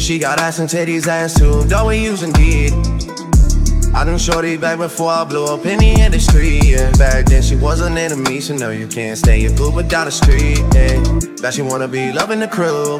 She 0.00 0.18
got 0.18 0.40
ass 0.40 0.58
and 0.58 0.68
titties, 0.68 1.06
ass 1.06 1.38
too, 1.38 1.62
though 1.62 1.86
we 1.86 2.02
use 2.02 2.24
indeed. 2.24 2.72
I 3.94 4.02
done 4.04 4.18
shorty 4.18 4.56
back 4.56 4.78
before 4.78 5.12
I 5.12 5.22
blew 5.22 5.44
up 5.44 5.64
in 5.64 5.78
the 5.78 5.92
industry. 6.06 6.58
Yeah, 6.58 6.90
back 6.98 7.26
then 7.26 7.42
she 7.42 7.54
wasn't 7.54 7.96
into 7.96 8.16
me, 8.16 8.40
so 8.40 8.56
no, 8.56 8.70
you 8.70 8.88
can't 8.88 9.16
stay 9.16 9.44
a 9.44 9.50
Uber 9.52 9.84
down 9.84 10.06
the 10.06 10.10
street. 10.10 10.58
Yeah, 10.74 10.98
that 11.40 11.52
she 11.54 11.62
wanna 11.62 11.86
be 11.86 12.10
loving 12.10 12.40
the 12.40 12.48
crew. 12.48 12.98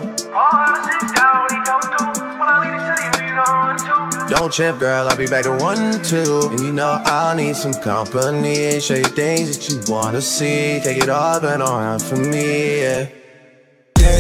Don't 4.29 4.53
trip, 4.53 4.79
girl, 4.79 5.09
I'll 5.09 5.17
be 5.17 5.27
back 5.27 5.43
to 5.43 5.57
one, 5.57 6.01
two. 6.05 6.51
And 6.53 6.61
you 6.61 6.73
know 6.73 7.03
I'll 7.05 7.35
need 7.35 7.57
some 7.57 7.75
company. 7.75 8.79
Show 8.79 8.95
you 8.95 9.11
things 9.21 9.59
that 9.59 9.69
you 9.69 9.93
wanna 9.93 10.23
see. 10.23 10.79
Take 10.85 11.03
it 11.03 11.09
all, 11.09 11.41
but 11.41 11.59
run 11.59 11.99
for 11.99 12.15
me, 12.15 12.83
yeah. 12.83 13.20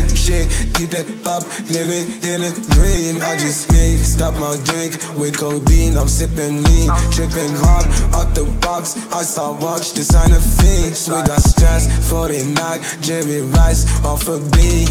That 0.01 0.17
shit, 0.17 0.49
keep 0.75 0.91
that 0.97 1.05
pop, 1.23 1.45
living 1.69 2.09
in 2.25 2.41
a 2.41 2.53
dream. 2.73 3.21
I 3.21 3.37
just 3.37 3.71
need 3.71 3.99
stop 3.99 4.33
my 4.41 4.57
drink 4.65 4.97
with 5.19 5.37
codeine. 5.37 5.99
I'm 5.99 6.09
sipping 6.09 6.63
lean, 6.63 6.89
tripping 7.13 7.53
hard 7.61 7.85
out 8.17 8.35
the 8.35 8.45
box. 8.63 8.97
I 9.13 9.21
saw 9.21 9.53
watch 9.61 9.93
designer 9.93 10.41
things. 10.41 11.07
We 11.07 11.21
got 11.29 11.43
stress 11.43 11.85
for 12.09 12.29
the 12.29 12.43
night. 12.57 12.81
Jerry 13.03 13.43
Rice 13.43 13.85
off 14.03 14.27
a 14.29 14.39
beat. 14.57 14.89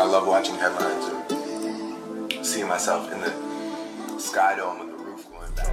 I 0.00 0.04
love 0.06 0.26
watching 0.26 0.56
headlines 0.56 1.04
and 1.04 2.46
seeing 2.46 2.66
myself 2.66 3.12
in 3.12 3.20
the 3.20 3.30
sky 4.18 4.56
dome 4.56 4.78
with 4.78 4.88
the 4.88 5.04
roof 5.04 5.26
going 5.30 5.52
back. 5.52 5.68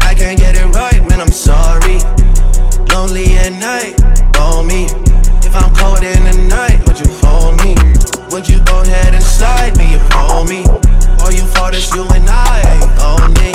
I 0.00 0.14
can't 0.14 0.38
get 0.38 0.56
it 0.56 0.64
right, 0.74 1.06
man, 1.10 1.20
I'm 1.20 1.28
sorry. 1.28 2.25
Lonely 2.96 3.36
at 3.36 3.52
night, 3.52 3.92
hold 4.40 4.64
me. 4.64 4.86
If 5.44 5.52
I'm 5.52 5.68
cold 5.76 6.00
in 6.00 6.16
the 6.24 6.48
night, 6.48 6.80
would 6.88 6.96
you 6.96 7.12
hold 7.20 7.60
me? 7.60 7.76
Would 8.32 8.48
you 8.48 8.64
go 8.64 8.80
ahead 8.80 9.12
and 9.12 9.22
slide 9.22 9.76
me, 9.76 9.92
you 9.92 10.00
hold 10.16 10.48
me? 10.48 10.64
Or 11.20 11.28
you 11.28 11.44
thought 11.52 11.76
it's 11.76 11.92
you 11.92 12.08
and 12.16 12.24
I, 12.24 12.64
only. 13.04 13.52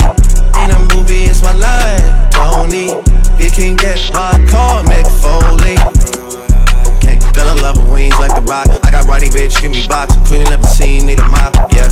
In 0.62 0.70
a 0.70 0.78
movie, 0.94 1.26
it's 1.26 1.42
my 1.42 1.58
life, 1.58 2.30
Tony. 2.30 2.94
It 3.42 3.52
can 3.58 3.74
get 3.74 3.98
hardcore, 4.14 4.86
Mick 4.86 5.10
Foley. 5.18 5.74
Girl, 7.34 7.48
I 7.50 7.58
love 7.66 7.76
her 7.78 7.92
wings 7.92 8.14
like 8.22 8.36
the 8.36 8.42
rock. 8.46 8.68
I 8.86 8.92
got 8.92 9.08
Roddy, 9.08 9.26
bitch, 9.26 9.60
give 9.60 9.72
me 9.72 9.84
box. 9.88 10.14
Clean 10.28 10.46
up 10.54 10.60
the 10.60 10.70
scene, 10.70 11.06
need 11.06 11.18
a 11.18 11.26
mop, 11.26 11.56
yeah. 11.74 11.90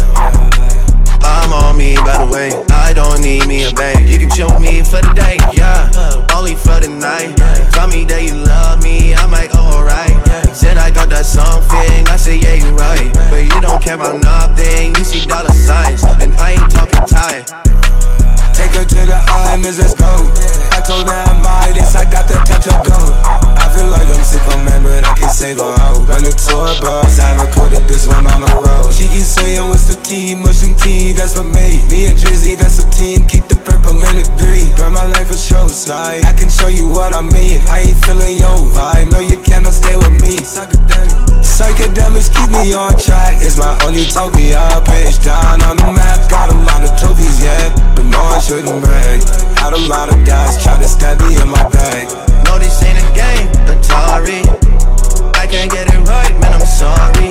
I'm 1.20 1.52
on 1.52 1.76
me, 1.76 1.96
by 1.96 2.24
the 2.24 2.30
way. 2.30 2.54
I 2.70 2.92
don't 2.92 3.20
need 3.20 3.48
me 3.48 3.64
a 3.64 3.72
bank. 3.72 4.06
You 4.06 4.18
can 4.18 4.30
chill 4.30 4.56
me 4.60 4.84
for 4.84 5.02
the 5.02 5.12
day, 5.18 5.36
yeah. 5.52 5.79
Only 6.40 6.56
for 6.56 6.80
the 6.80 6.88
night. 6.88 7.36
Tell 7.76 7.84
me 7.84 8.08
that 8.08 8.24
you 8.24 8.32
love 8.32 8.80
me, 8.80 9.12
I 9.12 9.28
might 9.28 9.52
go 9.52 9.60
alright. 9.60 10.08
Said 10.56 10.80
I 10.80 10.88
got 10.88 11.12
that 11.12 11.28
something, 11.28 12.08
I 12.08 12.16
say 12.16 12.40
yeah, 12.40 12.56
you're 12.56 12.72
right. 12.72 13.12
But 13.28 13.44
you 13.44 13.60
don't 13.60 13.76
care 13.76 14.00
about 14.00 14.24
nothing, 14.24 14.96
you 14.96 15.04
see 15.04 15.28
dollar 15.28 15.52
signs. 15.52 16.00
And 16.16 16.32
I 16.40 16.56
ain't 16.56 16.72
talking 16.72 17.04
time. 17.04 17.44
Take 18.56 18.72
her 18.72 18.88
to 18.88 19.00
the 19.04 19.20
islands, 19.20 19.84
let's 19.84 19.92
go. 19.92 20.08
I 20.72 20.80
told 20.80 21.12
her 21.12 21.20
I'm 21.28 21.44
by 21.44 21.76
this, 21.76 21.92
I 21.92 22.08
got 22.08 22.24
the 22.24 22.40
touch 22.48 22.72
of 22.72 22.88
gold. 22.88 23.12
I 23.60 23.68
feel 23.76 23.92
like 23.92 24.08
I'm 24.08 24.24
sick 24.24 24.40
on 24.56 24.64
man, 24.64 24.80
but 24.80 25.04
I 25.04 25.12
can 25.20 25.28
save 25.28 25.60
her 25.60 25.76
out. 25.84 26.08
Run 26.08 26.24
it 26.24 26.40
to 26.40 26.56
her 26.56 26.72
bros, 26.80 27.20
I 27.20 27.36
recorded 27.36 27.84
this 27.84 28.08
one 28.08 28.24
on 28.24 28.40
the 28.40 28.52
road. 28.64 28.88
She 28.96 29.12
keeps 29.12 29.36
saying, 29.36 29.68
what's 29.68 29.92
the 29.92 30.00
team? 30.00 30.40
Mushroom 30.40 30.72
team, 30.80 31.20
that's 31.20 31.36
for 31.36 31.44
me. 31.44 31.84
Me 31.92 32.08
and 32.08 32.16
Drizzy, 32.16 32.56
that's 32.56 32.80
a 32.80 32.88
team. 32.88 33.28
Keep 33.28 33.52
the 33.52 33.59
purple 33.82 34.00
in 34.08 34.16
the 34.20 34.26
three. 34.36 34.68
Burn 34.76 34.92
my 34.92 35.04
life 35.06 35.30
a 35.30 35.36
show 35.36 35.66
slide. 35.68 36.24
I 36.24 36.32
can 36.32 36.48
show 36.48 36.68
you 36.68 36.88
what 36.88 37.14
I 37.14 37.22
mean. 37.22 37.60
I 37.68 37.88
ain't 37.88 37.98
feeling 38.04 38.36
your 38.36 38.56
vibe. 38.72 39.12
No, 39.12 39.20
you 39.20 39.40
cannot 39.42 39.72
stay 39.72 39.96
with 39.96 40.20
me. 40.20 40.36
Psychedelics 41.40 42.32
keep 42.32 42.50
me 42.50 42.72
on 42.74 42.96
track. 42.98 43.40
It's 43.40 43.58
my 43.58 43.72
only 43.84 44.04
utopia. 44.04 44.60
Page 44.84 45.22
down 45.24 45.62
on 45.62 45.76
the 45.76 45.88
map. 45.92 46.30
Got 46.30 46.52
a 46.52 46.56
lot 46.64 46.84
of 46.84 46.92
trophies, 46.98 47.42
yeah. 47.42 47.72
But 47.94 48.06
no, 48.06 48.20
I 48.20 48.40
shouldn't 48.40 48.82
brag. 48.84 49.20
Had 49.58 49.72
a 49.72 49.82
lot 49.88 50.12
of 50.12 50.24
guys 50.24 50.62
try 50.62 50.76
to 50.78 50.88
stab 50.88 51.20
me 51.20 51.40
in 51.40 51.48
my 51.48 51.64
bag. 51.68 52.08
No, 52.44 52.58
this 52.58 52.82
ain't 52.82 52.98
a 52.98 53.06
game, 53.12 53.48
Atari. 53.68 54.44
I 55.36 55.46
can't 55.46 55.70
get 55.70 55.88
it 55.88 56.00
right, 56.08 56.32
man, 56.40 56.52
I'm 56.54 56.66
sorry. 56.66 57.30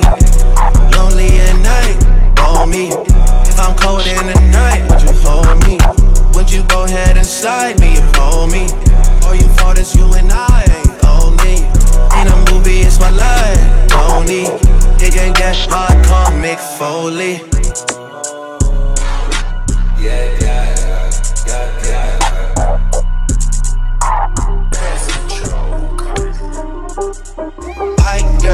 Lonely 0.94 1.38
at 1.40 1.56
night, 1.62 2.36
call 2.36 2.66
me. 2.66 2.90
If 3.50 3.58
I'm 3.58 3.76
cold 3.76 4.06
in 4.06 4.26
the 4.26 4.40
night 4.52 4.60
you 6.60 6.68
go 6.68 6.84
ahead 6.84 7.16
and 7.16 7.26
slide 7.26 7.78
me 7.80 7.96
and 7.96 8.16
hold 8.16 8.50
me. 8.52 8.66
All 9.24 9.34
you 9.34 9.48
fought 9.56 9.78
is 9.78 9.94
you 9.94 10.04
and 10.14 10.30
I 10.30 10.64
only. 11.06 11.56
In 12.20 12.26
a 12.28 12.52
movie, 12.52 12.80
it's 12.80 12.98
my 12.98 13.10
life, 13.10 13.88
Tony. 13.88 14.44
It 15.04 15.14
can 15.14 15.32
get 15.32 15.56
hot, 15.70 15.96
comic 16.06 16.58
Foley. 16.58 17.59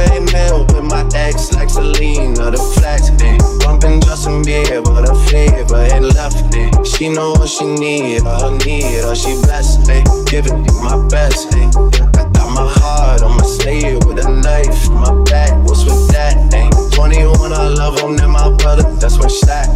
Came 0.07 0.29
in 0.29 0.67
with 0.73 0.85
my 0.85 1.09
ex 1.15 1.53
like 1.53 1.71
Selena, 1.71 2.51
the 2.51 2.59
flex, 2.75 3.11
ayy. 3.11 3.39
Bumping 3.61 4.01
Justin 4.01 4.43
Bieber, 4.43 5.05
the 5.05 5.15
flavor 5.27 5.83
ain't 5.95 6.15
left, 6.15 6.37
ayy. 6.55 6.71
She 6.87 7.09
know 7.09 7.33
what 7.33 7.49
she 7.49 7.67
need, 7.67 8.23
all 8.23 8.55
I 8.55 8.59
need, 8.59 9.03
all 9.03 9.15
she 9.15 9.35
blessed, 9.43 9.89
ayy. 9.91 10.05
Giving 10.31 10.65
you 10.65 10.75
my 10.83 10.97
best, 11.09 11.51
ayy. 11.51 11.69
I 12.17 12.31
got 12.33 12.51
my 12.55 12.67
heart 12.81 13.23
on 13.23 13.37
my 13.37 13.47
sleeve 13.47 14.05
with 14.07 14.25
a 14.25 14.31
knife 14.31 14.89
my 14.91 15.13
back. 15.25 15.53
What's 15.67 15.85
with 15.85 16.09
that, 16.13 16.37
ayy? 16.53 16.95
21, 16.95 17.53
I 17.53 17.69
love 17.69 18.01
him, 18.01 18.17
then 18.17 18.31
my 18.31 18.51
brother, 18.57 18.85
that's 19.01 19.19
where 19.19 19.29
that. 19.47 19.67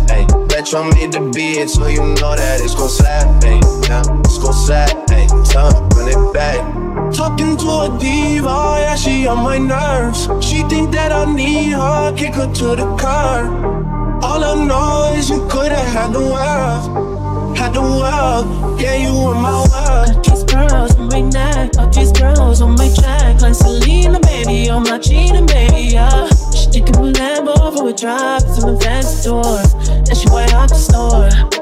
Bet 0.49 0.73
you 0.73 0.85
made 0.93 1.13
the 1.13 1.21
beat, 1.35 1.71
so 1.71 1.87
you 1.87 2.03
know 2.21 2.35
that 2.37 2.61
it's 2.61 2.75
gon' 2.75 2.89
slap, 2.89 3.27
ayy. 3.43 3.61
Yeah, 3.89 4.03
it's 4.21 4.39
gon' 4.39 4.53
slap, 4.53 4.91
ayy. 5.09 5.29
Time, 5.51 5.89
run 5.91 6.09
it 6.09 6.35
back. 6.35 6.90
Talking 7.21 7.55
to 7.59 7.69
a 7.69 7.99
diva, 8.01 8.79
yeah, 8.81 8.95
she 8.95 9.27
on 9.27 9.45
my 9.45 9.59
nerves. 9.59 10.27
She 10.43 10.63
think 10.71 10.91
that 10.93 11.13
I 11.13 11.31
need 11.31 11.73
her, 11.73 12.17
kick 12.17 12.33
her 12.33 12.51
to 12.51 12.69
the 12.75 12.97
curb. 12.97 14.25
All 14.25 14.43
I 14.43 14.65
know 14.65 15.13
is 15.15 15.29
you 15.29 15.47
could've 15.51 15.77
had 15.77 16.15
the 16.15 16.21
world, 16.21 17.59
had 17.59 17.75
the 17.75 17.83
world. 17.83 18.81
Yeah, 18.81 18.95
you 18.95 19.13
were 19.13 19.35
my 19.35 19.53
world. 19.69 20.25
These 20.25 20.45
girls 20.45 20.97
on 20.97 21.09
my 21.09 21.21
neck, 21.21 21.73
all 21.77 21.91
these 21.91 22.11
girls 22.11 22.63
on 22.63 22.71
my 22.77 22.89
track. 22.89 23.43
Like 23.43 23.55
Selena, 23.55 24.19
baby, 24.21 24.71
on 24.71 24.85
my 24.85 24.99
cheating, 24.99 25.45
baby, 25.45 25.93
yeah. 25.93 26.27
She 26.57 26.71
taking 26.71 26.97
a 26.97 27.13
Lambo 27.13 27.77
for 27.77 27.87
a 27.87 27.93
drive 27.93 28.45
fancy 28.81 29.29
door. 29.29 29.61
And 30.09 30.17
she 30.17 30.27
way 30.31 30.47
out 30.55 30.71
the 30.71 30.75
store. 30.75 31.60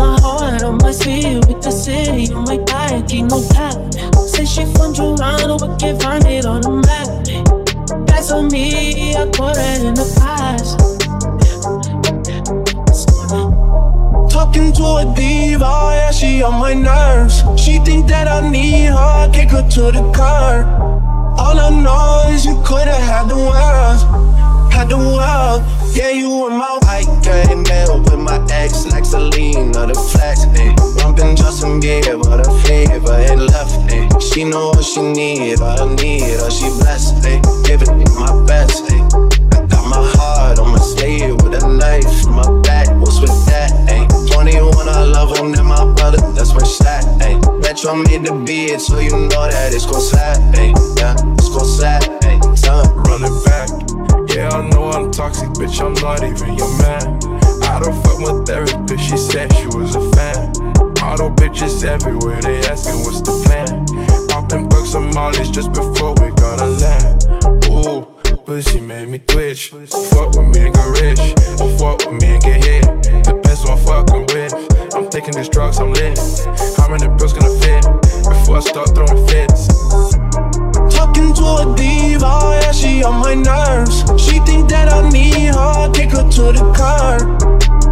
My 0.00 0.18
heart, 0.22 0.62
on 0.62 0.78
my 0.78 0.92
sleeve, 0.92 1.46
with 1.46 1.60
the 1.60 1.70
city 1.70 2.32
on 2.32 2.44
my 2.44 2.56
back, 2.64 3.12
ain't 3.12 3.30
no 3.30 3.46
cap. 3.52 3.76
Say 4.32 4.46
she 4.46 4.64
from 4.72 4.94
Toronto, 4.94 5.58
but 5.58 5.78
can't 5.78 6.00
find 6.00 6.24
it 6.24 6.46
on 6.46 6.62
the 6.62 6.70
map. 6.88 8.06
That's 8.06 8.30
on 8.32 8.48
me, 8.48 9.14
I 9.14 9.26
put 9.26 9.58
it 9.58 9.82
in 9.84 9.92
the 9.92 10.08
past. 10.18 10.78
Talking 14.32 14.72
to 14.72 14.84
a 15.02 15.14
diva, 15.14 15.72
yeah, 15.92 16.10
she 16.12 16.42
on 16.42 16.54
my 16.58 16.72
nerves. 16.72 17.44
She 17.62 17.78
think 17.80 18.08
that 18.08 18.26
I 18.26 18.40
need 18.48 18.86
her, 18.86 19.30
kick 19.34 19.50
her 19.50 19.68
to 19.68 19.82
the 19.92 20.02
curb. 20.16 20.64
All 21.38 21.60
I 21.60 21.68
know 21.68 22.32
is 22.32 22.46
you 22.46 22.56
could've 22.64 23.04
had 23.12 23.28
the 23.28 23.36
world, 23.36 24.72
had 24.72 24.88
the 24.88 24.96
world. 24.96 25.62
Yeah, 25.92 26.10
you 26.10 26.30
were 26.30 26.50
my 26.50 26.78
white 26.82 27.08
came 27.22 27.66
in 27.66 28.02
with 28.04 28.18
my 28.18 28.38
ex 28.50 28.86
like 28.86 29.04
Selena, 29.04 29.86
the 29.86 29.94
flex, 29.94 30.46
ayy. 30.54 30.74
Bumping 30.96 31.34
Justin 31.34 31.80
Bieber, 31.80 32.42
the 32.42 32.50
flavor 32.62 33.14
ain't 33.18 33.50
left, 33.50 33.74
ayy. 33.90 34.06
She 34.22 34.44
know 34.44 34.68
what 34.68 34.84
she 34.84 35.02
need, 35.02 35.60
all 35.60 35.82
I 35.82 35.94
need, 35.96 36.38
all 36.40 36.50
she 36.50 36.68
blessed, 36.78 37.26
eh. 37.26 37.40
ayy. 37.40 37.66
Giving 37.66 37.98
me 37.98 38.04
my 38.14 38.30
best, 38.46 38.84
ayy. 38.84 39.02
I 39.54 39.66
got 39.66 39.84
my 39.90 40.02
heart 40.14 40.58
on 40.60 40.70
my 40.70 40.78
sleeve 40.78 41.34
with 41.42 41.60
a 41.60 41.66
knife 41.66 42.24
in 42.24 42.32
my 42.32 42.46
back. 42.62 42.86
What's 43.00 43.20
with 43.20 43.34
that, 43.46 43.70
ayy? 43.90 44.06
21, 44.32 44.88
I 44.88 45.04
love 45.04 45.36
him, 45.36 45.52
then 45.52 45.66
my 45.66 45.84
brother, 45.94 46.18
that's 46.32 46.52
that, 46.78 47.04
ayy. 47.20 47.62
Bet 47.62 47.82
you 47.82 47.96
made 48.04 48.24
the 48.24 48.34
beat, 48.46 48.80
so 48.80 49.00
you 49.00 49.10
know 49.10 49.50
that 49.50 49.74
it's 49.74 49.86
gon' 49.86 50.00
slap, 50.00 50.38
ayy. 50.54 50.70
Yeah, 50.98 51.16
it's 51.34 51.48
gon' 51.48 51.66
slap, 51.66 52.02
ayy. 52.22 52.40
Time. 52.62 52.94
Running 53.02 53.44
back. 53.44 54.19
Yeah, 54.40 54.56
I 54.56 54.66
know 54.70 54.88
I'm 54.88 55.10
toxic, 55.10 55.50
bitch. 55.50 55.84
I'm 55.84 55.92
not 56.00 56.24
even 56.24 56.56
your 56.56 56.72
man. 56.78 57.20
I 57.62 57.78
don't 57.78 57.92
fuck 58.02 58.20
my 58.20 58.42
therapist, 58.46 59.04
she 59.04 59.18
said 59.18 59.52
she 59.52 59.66
was 59.66 59.94
a 59.94 60.00
fan. 60.16 60.48
Auto 61.04 61.28
bitches 61.28 61.84
everywhere, 61.84 62.40
they 62.40 62.60
asking 62.60 63.04
what's 63.04 63.20
the 63.20 63.36
plan. 63.44 63.84
Popping 64.28 64.66
bucks 64.66 64.94
on 64.94 65.12
mollies 65.12 65.50
just 65.50 65.74
before 65.74 66.14
we 66.14 66.32
gonna 66.40 66.72
land. 66.80 67.20
Ooh, 67.68 68.08
pussy 68.46 68.80
made 68.80 69.10
me 69.10 69.18
twitch. 69.18 69.68
Fuck 69.68 70.32
with 70.32 70.48
me 70.48 70.72
and 70.72 70.74
get 70.74 70.88
rich, 71.04 71.20
or 71.60 71.68
fuck 71.76 71.98
with 72.08 72.22
me 72.22 72.28
and 72.32 72.42
get 72.42 72.64
hit. 72.64 72.84
The 73.04 73.36
Depends 73.36 73.68
on 73.68 73.76
fucking 73.84 74.24
with. 74.32 74.54
I'm 74.94 75.10
taking 75.10 75.34
these 75.34 75.50
drugs, 75.50 75.78
I'm 75.80 75.92
lit. 75.92 76.16
How 76.78 76.88
many 76.88 77.12
pills 77.18 77.34
gonna 77.34 77.52
fit 77.60 77.84
before 78.24 78.56
I 78.56 78.60
start 78.60 78.88
throwing 78.96 79.20
fits? 79.28 79.68
Talking 80.96 81.34
to 81.34 81.44
a 81.60 81.74
diva, 81.76 82.49
on 83.02 83.20
my 83.20 83.34
nerves. 83.34 84.04
She 84.20 84.38
think 84.40 84.68
that 84.70 84.88
I 84.92 85.08
need 85.10 85.54
her, 85.54 85.90
kick 85.92 86.10
her 86.10 86.22
to 86.22 86.44
the 86.52 86.64
curb. 86.76 87.22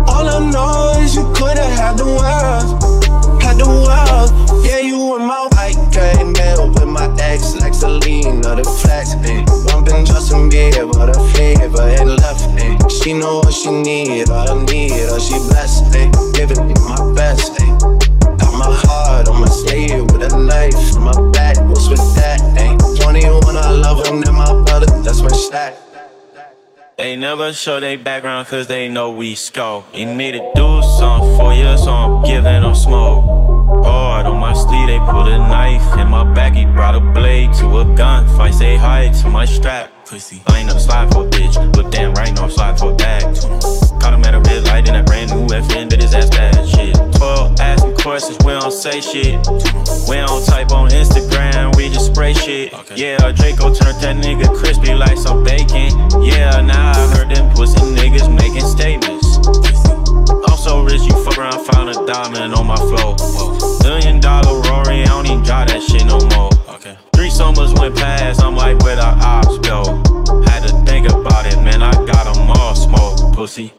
All 0.09 0.29
I 0.29 0.39
know 0.51 1.01
is 1.01 1.15
you 1.15 1.25
could've 1.35 1.73
had 1.79 1.97
the 1.99 2.05
world, 2.05 3.43
had 3.43 3.59
the 3.59 3.69
world. 3.69 4.31
Yeah, 4.65 4.79
you 4.79 4.99
were 4.99 5.19
my 5.19 5.49
white 5.53 5.79
came 5.93 6.35
in 6.35 6.73
with 6.73 6.89
my 6.89 7.09
ex 7.21 7.57
like 7.57 7.75
Selena, 7.75 8.57
the 8.57 8.65
flex, 8.65 9.15
ayy. 9.27 9.45
Bumping 9.67 10.05
Justin 10.05 10.51
Bieber, 10.51 11.13
the 11.13 11.19
flavor 11.33 11.89
ain't 11.89 12.21
left, 12.21 12.45
ayy. 12.59 12.77
She 12.91 13.13
know 13.13 13.39
what 13.39 13.55
she 13.55 13.71
need, 13.71 14.31
all 14.31 14.49
I 14.49 14.65
need, 14.65 15.09
all 15.11 15.19
she 15.19 15.39
blessed, 15.49 15.93
ayy. 15.95 16.13
Giving 16.35 16.67
me 16.67 16.75
my 16.89 17.01
best, 17.15 17.53
ayy. 17.61 18.39
Got 18.39 18.53
my 18.53 18.71
heart 18.85 19.29
on 19.29 19.41
my 19.41 19.49
sleeve 19.49 20.03
with 20.13 20.33
a 20.33 20.37
knife 20.37 20.89
my 21.09 21.38
love 23.89 24.07
him, 24.07 24.21
then 24.21 24.35
my 24.35 24.53
brother, 24.65 24.87
that's 25.03 25.21
my. 25.23 25.75
They 26.97 27.15
never 27.15 27.53
show 27.53 27.79
their 27.79 27.97
background 27.97 28.49
cause 28.49 28.67
they 28.67 28.89
know 28.89 29.13
we 29.13 29.35
scope. 29.37 29.85
You 29.95 30.07
need 30.07 30.33
to 30.33 30.51
do 30.55 30.83
something 30.99 31.37
for 31.37 31.55
you, 31.55 31.79
so 31.79 31.93
I'm 31.93 32.25
giving 32.25 32.63
them 32.63 32.75
smoke. 32.75 33.25
Hard 33.85 34.27
on 34.27 34.39
my 34.39 34.53
sleeve, 34.53 34.89
they 34.89 34.99
put 34.99 35.29
a 35.29 35.39
knife 35.39 35.99
in 35.99 36.09
my 36.09 36.25
back. 36.35 36.55
He 36.55 36.65
brought 36.65 36.97
a 36.97 37.01
blade 37.01 37.53
to 37.55 37.67
a 37.79 37.85
gunfight. 37.85 38.55
Say 38.55 38.77
hi 38.77 39.11
to 39.23 39.29
my 39.29 39.45
strap. 39.45 39.98
Pussy. 40.09 40.41
I 40.47 40.61
ain't 40.61 40.69
never 40.69 40.81
slide 40.81 41.13
for 41.13 41.27
a 41.27 41.29
bitch, 41.29 41.55
but 41.75 41.93
damn 41.93 42.15
right, 42.15 42.35
no, 42.35 42.45
I'm 42.45 42.51
slide 42.51 42.79
for 42.79 42.93
a 42.93 42.95
bag. 42.95 43.25
Caught 44.01 44.15
him 44.15 44.25
at 44.25 44.35
a 44.35 44.41
red 44.41 44.65
light 44.65 44.89
in 44.89 44.95
that 44.95 45.05
brand 45.05 45.31
new 45.31 45.47
FN, 45.49 45.91
did 45.91 46.01
his 46.01 46.15
ass 46.15 46.31
bad 46.31 46.67
shit. 46.67 46.95
12 47.17 47.61
asking 47.61 47.95
questions, 47.97 48.39
we 48.43 48.53
don't 48.53 48.73
say 48.73 49.03
shit. 49.03 49.37
We 50.09 50.17
don't 50.17 50.43
type 50.47 50.73
on 50.73 50.89
Instagram, 50.89 51.77
we 51.77 51.91
just 51.91 52.07
spray 52.07 52.33
shit. 52.33 52.73
Yeah, 52.97 53.19
Draco 53.33 53.75
turned 53.75 54.01
that 54.01 54.17
nigga 54.17 54.49
crispy 54.57 54.95
like 54.95 55.19
some 55.19 55.45
bacon. 55.45 55.93
Yeah, 56.23 56.63
now 56.63 56.93
I 56.93 57.15
heard 57.15 57.29
them 57.29 57.55
pussy 57.55 57.79
niggas 57.79 58.35
making 58.35 58.65
statements. 58.65 60.08
So 60.69 60.83
rich, 60.83 61.03
you 61.03 61.25
fuck 61.25 61.39
around, 61.39 61.65
found 61.67 61.89
a 61.89 61.95
diamond 62.05 62.55
on 62.55 62.67
my 62.67 62.77
floor. 62.77 63.17
Million 63.83 64.21
dollar 64.21 64.61
Rory, 64.69 65.03
I 65.03 65.07
don't 65.07 65.27
even 65.27 65.43
drive 65.43 65.69
that 65.69 65.83
shit 65.83 66.05
no 66.05 66.19
more. 66.37 66.51
Three 67.15 67.31
summers 67.31 67.73
went 67.73 67.97
past, 67.97 68.43
I'm 68.43 68.55
like, 68.55 68.79
where 68.81 68.97
the 68.97 69.03
ops 69.03 69.59
go? 69.59 69.83
Had 70.45 70.67
to 70.69 70.73
think 70.85 71.09
about 71.09 71.47
it, 71.47 71.57
man, 71.63 71.83
I 71.83 71.93
got 71.93 72.35
them 72.35 72.51
all 72.51 72.75
smoked, 72.75 73.35
pussy. 73.35 73.73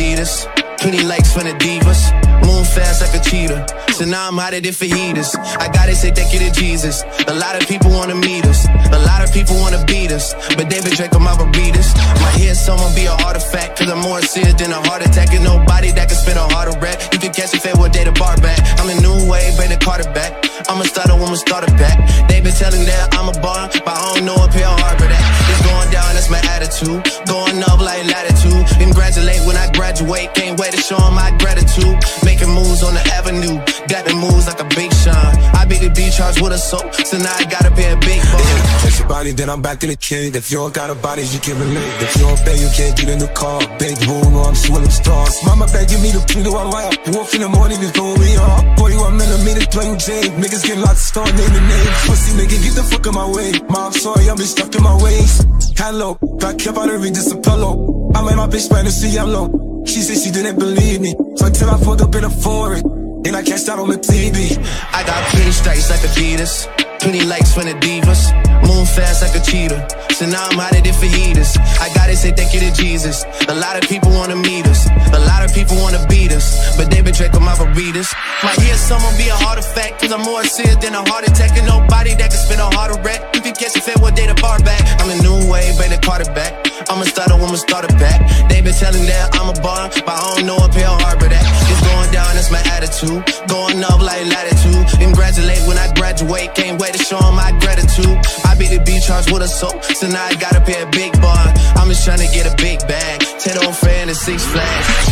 Adidas, 0.00 0.46
penny 0.78 1.02
likes 1.02 1.30
from 1.30 1.44
the 1.44 1.52
divas, 1.58 2.08
moon 2.50 2.64
fast 2.64 3.02
like 3.02 3.14
a 3.14 3.22
cheetah. 3.28 3.66
So 3.92 4.04
now 4.04 4.28
I'm 4.28 4.38
hotter 4.38 4.60
than 4.60 4.72
fajitas. 4.72 5.34
I 5.58 5.66
gotta 5.76 5.94
say 5.94 6.10
thank 6.10 6.32
you 6.32 6.40
to 6.46 6.50
Jesus. 6.52 7.02
A 7.26 7.34
lot 7.34 7.54
of 7.58 7.66
people 7.68 7.90
wanna 7.90 8.14
meet 8.14 8.44
us, 8.46 8.66
a 8.98 9.00
lot 9.10 9.20
of 9.24 9.32
people 9.32 9.56
wanna 9.56 9.82
beat 9.86 10.10
us, 10.12 10.34
but 10.56 10.68
David 10.70 10.92
Drake 10.96 11.14
on 11.18 11.22
my 11.22 11.34
burritos. 11.34 11.90
My 12.24 12.32
head 12.38 12.56
someone 12.56 12.94
be 12.94 13.06
an 13.06 13.18
artifact, 13.28 13.78
cause 13.78 13.90
I'm 13.90 14.00
more 14.00 14.22
serious 14.22 14.54
than 14.54 14.70
a 14.72 14.80
heart 14.88 15.02
attack. 15.06 15.34
And 15.34 15.44
nobody 15.44 15.90
that 15.92 16.08
can 16.08 16.18
spit 16.22 16.36
a 16.36 16.46
heart 16.54 16.60
harder 16.60 16.76
rap. 16.84 17.00
You 17.12 17.18
can 17.18 17.32
catch 17.32 17.54
a 17.54 17.60
fade 17.60 17.78
with 17.80 17.92
data 17.92 18.12
bar 18.12 18.36
back. 18.44 18.60
I'm 18.78 18.86
the 18.92 19.00
new 19.00 19.16
wave, 19.24 19.56
bring 19.56 19.70
the 19.70 19.80
Carter 19.80 20.08
back. 20.12 20.44
I'm 20.68 20.80
a 20.80 20.84
starter, 20.84 21.16
woman 21.16 21.36
starter 21.36 21.72
back. 21.80 21.96
They 22.28 22.40
been 22.40 22.52
telling 22.52 22.84
that 22.84 23.16
I'm 23.16 23.32
a 23.32 23.36
bar, 23.40 23.72
but 23.72 23.94
I 23.96 24.00
don't 24.12 24.24
know 24.28 24.36
if 24.44 24.52
he'll 24.52 24.76
harbor 24.84 25.08
that. 25.08 25.24
It's 25.48 25.62
going 25.64 25.88
down, 25.90 26.12
that's 26.12 26.28
my 26.28 26.42
attitude. 26.52 27.00
Going 27.24 27.64
up 27.64 27.80
like 27.80 28.04
latitude. 28.04 28.60
Congratulate 28.76 29.40
when 29.48 29.56
I 29.56 29.72
graduate. 29.72 30.34
Can't 30.34 30.60
wait 30.60 30.72
to 30.76 30.80
show 30.80 31.00
my 31.10 31.32
gratitude. 31.40 31.96
Making 32.40 32.54
moves 32.56 32.82
on 32.82 32.94
the 32.94 33.04
avenue. 33.12 33.60
Got 33.84 34.08
the 34.08 34.16
moves 34.16 34.48
like 34.48 34.60
a 34.60 34.68
big 34.72 34.88
shine. 34.96 35.36
I 35.52 35.68
be 35.68 35.76
the 35.76 35.92
beach 35.92 36.16
charged 36.16 36.40
with 36.40 36.56
a 36.56 36.58
soap, 36.58 36.88
so 36.94 37.18
now 37.20 37.36
I 37.36 37.44
gotta 37.44 37.68
pay 37.68 37.92
a 37.92 38.00
big 38.00 38.16
bill. 38.16 38.56
Touch 38.80 38.98
your 38.98 39.08
body, 39.08 39.32
then 39.32 39.50
I'm 39.50 39.60
back 39.60 39.84
in 39.84 39.90
the 39.90 39.96
kid. 39.96 40.36
If 40.36 40.50
you 40.50 40.56
don't 40.56 40.72
got 40.72 40.88
a 40.88 40.94
body, 40.94 41.20
you 41.20 41.38
can 41.38 41.60
relate. 41.60 41.92
If 42.00 42.16
you 42.16 42.24
don't 42.24 42.40
pay, 42.40 42.56
you 42.56 42.70
can't 42.72 42.96
get 42.96 43.12
in 43.12 43.18
the 43.18 43.28
car. 43.36 43.60
Big 43.76 43.92
room, 44.08 44.40
I'm 44.40 44.54
swilling 44.54 44.88
stars. 44.88 45.36
Mama 45.44 45.68
begging 45.68 46.00
me 46.00 46.16
to 46.16 46.20
plead 46.24 46.48
the 46.48 46.52
one 46.52 46.72
right. 46.72 46.88
Wolf 47.12 47.34
in 47.36 47.44
the 47.44 47.48
morning 47.52 47.76
is 47.84 47.92
going 47.92 48.16
me 48.16 48.32
up. 48.40 48.64
41 48.80 49.20
millimeters 49.20 49.68
playing 49.68 49.98
Jane. 50.00 50.32
Niggas 50.40 50.64
get 50.64 50.78
locked, 50.80 50.96
start 50.96 51.28
naming 51.36 51.66
names. 51.68 51.92
Pussy 52.08 52.40
nigga, 52.40 52.56
get 52.56 52.72
the 52.72 52.84
fuck 52.88 53.04
in 53.04 53.12
my 53.12 53.28
way. 53.28 53.52
Mom, 53.68 53.92
sorry, 53.92 54.32
I'm 54.32 54.40
stuck 54.40 54.72
in 54.72 54.82
my 54.82 54.96
ways. 54.96 55.44
Hello, 55.76 56.16
back 56.40 56.56
up 56.64 56.80
out 56.80 56.88
of 56.88 57.02
read 57.04 57.12
just 57.12 57.32
a 57.32 57.36
pillow. 57.36 58.08
I 58.16 58.24
made 58.24 58.40
my 58.40 58.48
bitch 58.48 58.64
Spanish 58.64 58.96
see 58.96 59.12
yellow. 59.12 59.69
She 59.90 60.02
said 60.02 60.22
she 60.22 60.30
didn't 60.30 60.56
believe 60.56 61.00
me. 61.00 61.16
So 61.34 61.46
until 61.46 61.68
I 61.68 61.76
pulled 61.82 62.00
up 62.00 62.14
in 62.14 62.22
a 62.22 62.30
forest. 62.30 62.84
And 63.26 63.36
I 63.36 63.42
catch 63.42 63.68
out 63.68 63.78
on 63.78 63.90
the 63.90 63.98
TV. 63.98 64.56
I 64.94 65.04
got 65.04 65.18
plenty 65.28 65.52
stripes 65.52 65.90
like 65.90 66.00
Adidas, 66.00 66.64
plenty 67.00 67.20
likes 67.26 67.52
from 67.52 67.66
the 67.66 67.74
divas. 67.76 68.32
Moon 68.64 68.86
fast 68.86 69.20
like 69.20 69.36
a 69.36 69.44
cheetah, 69.44 69.82
so 70.14 70.24
now 70.24 70.48
I'm 70.48 70.56
hotter 70.56 70.80
than 70.80 70.94
fajitas. 70.96 71.52
I 71.84 71.92
gotta 71.92 72.16
say 72.16 72.32
thank 72.32 72.54
you 72.54 72.60
to 72.60 72.72
Jesus. 72.72 73.24
A 73.48 73.54
lot 73.54 73.76
of 73.76 73.86
people 73.90 74.10
wanna 74.10 74.36
meet 74.36 74.64
us, 74.66 74.88
a 75.12 75.20
lot 75.28 75.44
of 75.44 75.52
people 75.52 75.76
wanna 75.76 76.00
beat 76.08 76.32
us, 76.32 76.76
but 76.78 76.90
they 76.90 77.02
been 77.02 77.12
drinking 77.12 77.42
my 77.44 77.52
burritos. 77.60 78.08
Might 78.42 78.58
hear 78.60 78.76
someone 78.76 79.14
be 79.18 79.28
a 79.28 79.36
heart 79.36 79.58
attack, 79.58 79.98
cause 80.00 80.12
I'm 80.12 80.22
more 80.22 80.44
serious 80.44 80.76
than 80.76 80.94
a 80.94 81.04
heart 81.10 81.28
attack, 81.28 81.58
and 81.58 81.66
nobody 81.66 82.14
that 82.14 82.30
can 82.30 82.40
spin 82.40 82.58
a 82.58 82.70
harder 82.72 82.96
wreck. 83.02 83.20
If 83.36 83.44
you 83.44 83.52
catch 83.52 83.76
a 83.76 83.82
fit, 83.82 84.00
what 84.00 84.16
day 84.16 84.26
the 84.26 84.34
bar 84.40 84.60
back? 84.60 84.80
I'm 85.02 85.12
the 85.12 85.20
new 85.20 85.50
wave, 85.50 85.76
baby, 85.76 86.00
quarterback. 86.00 86.69
I'm 86.88 87.02
a 87.02 87.06
starter, 87.06 87.34
I'm 87.34 87.52
a 87.52 87.58
back. 87.98 88.20
They 88.48 88.60
been 88.60 88.74
telling 88.74 89.04
that 89.06 89.34
I'm 89.36 89.50
a 89.50 89.56
bar, 89.60 89.90
but 90.06 90.08
I 90.08 90.34
don't 90.34 90.46
know 90.46 90.56
a 90.56 90.68
Pearl 90.68 90.96
Harbor 91.04 91.28
that. 91.28 91.44
It's 91.68 91.82
going 91.84 92.10
down, 92.12 92.34
that's 92.34 92.50
my 92.50 92.62
attitude. 92.72 93.20
Going 93.48 93.82
up 93.84 94.00
like 94.00 94.24
latitude. 94.26 94.86
Congratulate 95.00 95.62
when 95.68 95.78
I 95.78 95.92
graduate, 95.94 96.54
can't 96.54 96.80
wait 96.80 96.94
to 96.94 97.02
show 97.02 97.18
'em 97.18 97.34
my 97.34 97.52
gratitude. 97.60 98.16
I 98.44 98.54
be 98.54 98.66
the 98.68 98.80
beach 98.80 99.06
charged 99.06 99.30
with 99.30 99.42
a 99.42 99.48
soap, 99.48 99.84
so 99.84 100.06
now 100.08 100.24
I 100.24 100.34
gotta 100.34 100.60
pay 100.60 100.80
a 100.82 100.86
big 100.86 101.12
bar. 101.20 101.52
I'm 101.76 101.88
just 101.88 102.04
trying 102.04 102.22
to 102.26 102.30
get 102.32 102.46
a 102.46 102.54
big 102.56 102.78
bag. 102.86 103.20
Ten 103.38 103.58
on 103.58 103.72
fan 103.72 104.08
and 104.08 104.16
six 104.16 104.44
flags. 104.44 105.09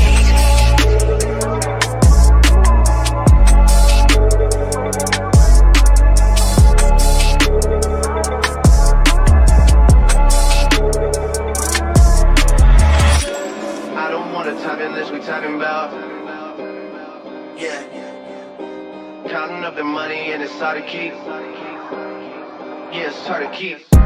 To 20.89 20.99
keep. 20.99 21.13
Yeah, 22.93 23.09
it's 23.09 23.27
hard 23.27 23.43
to 23.43 23.57
keep. 23.57 23.98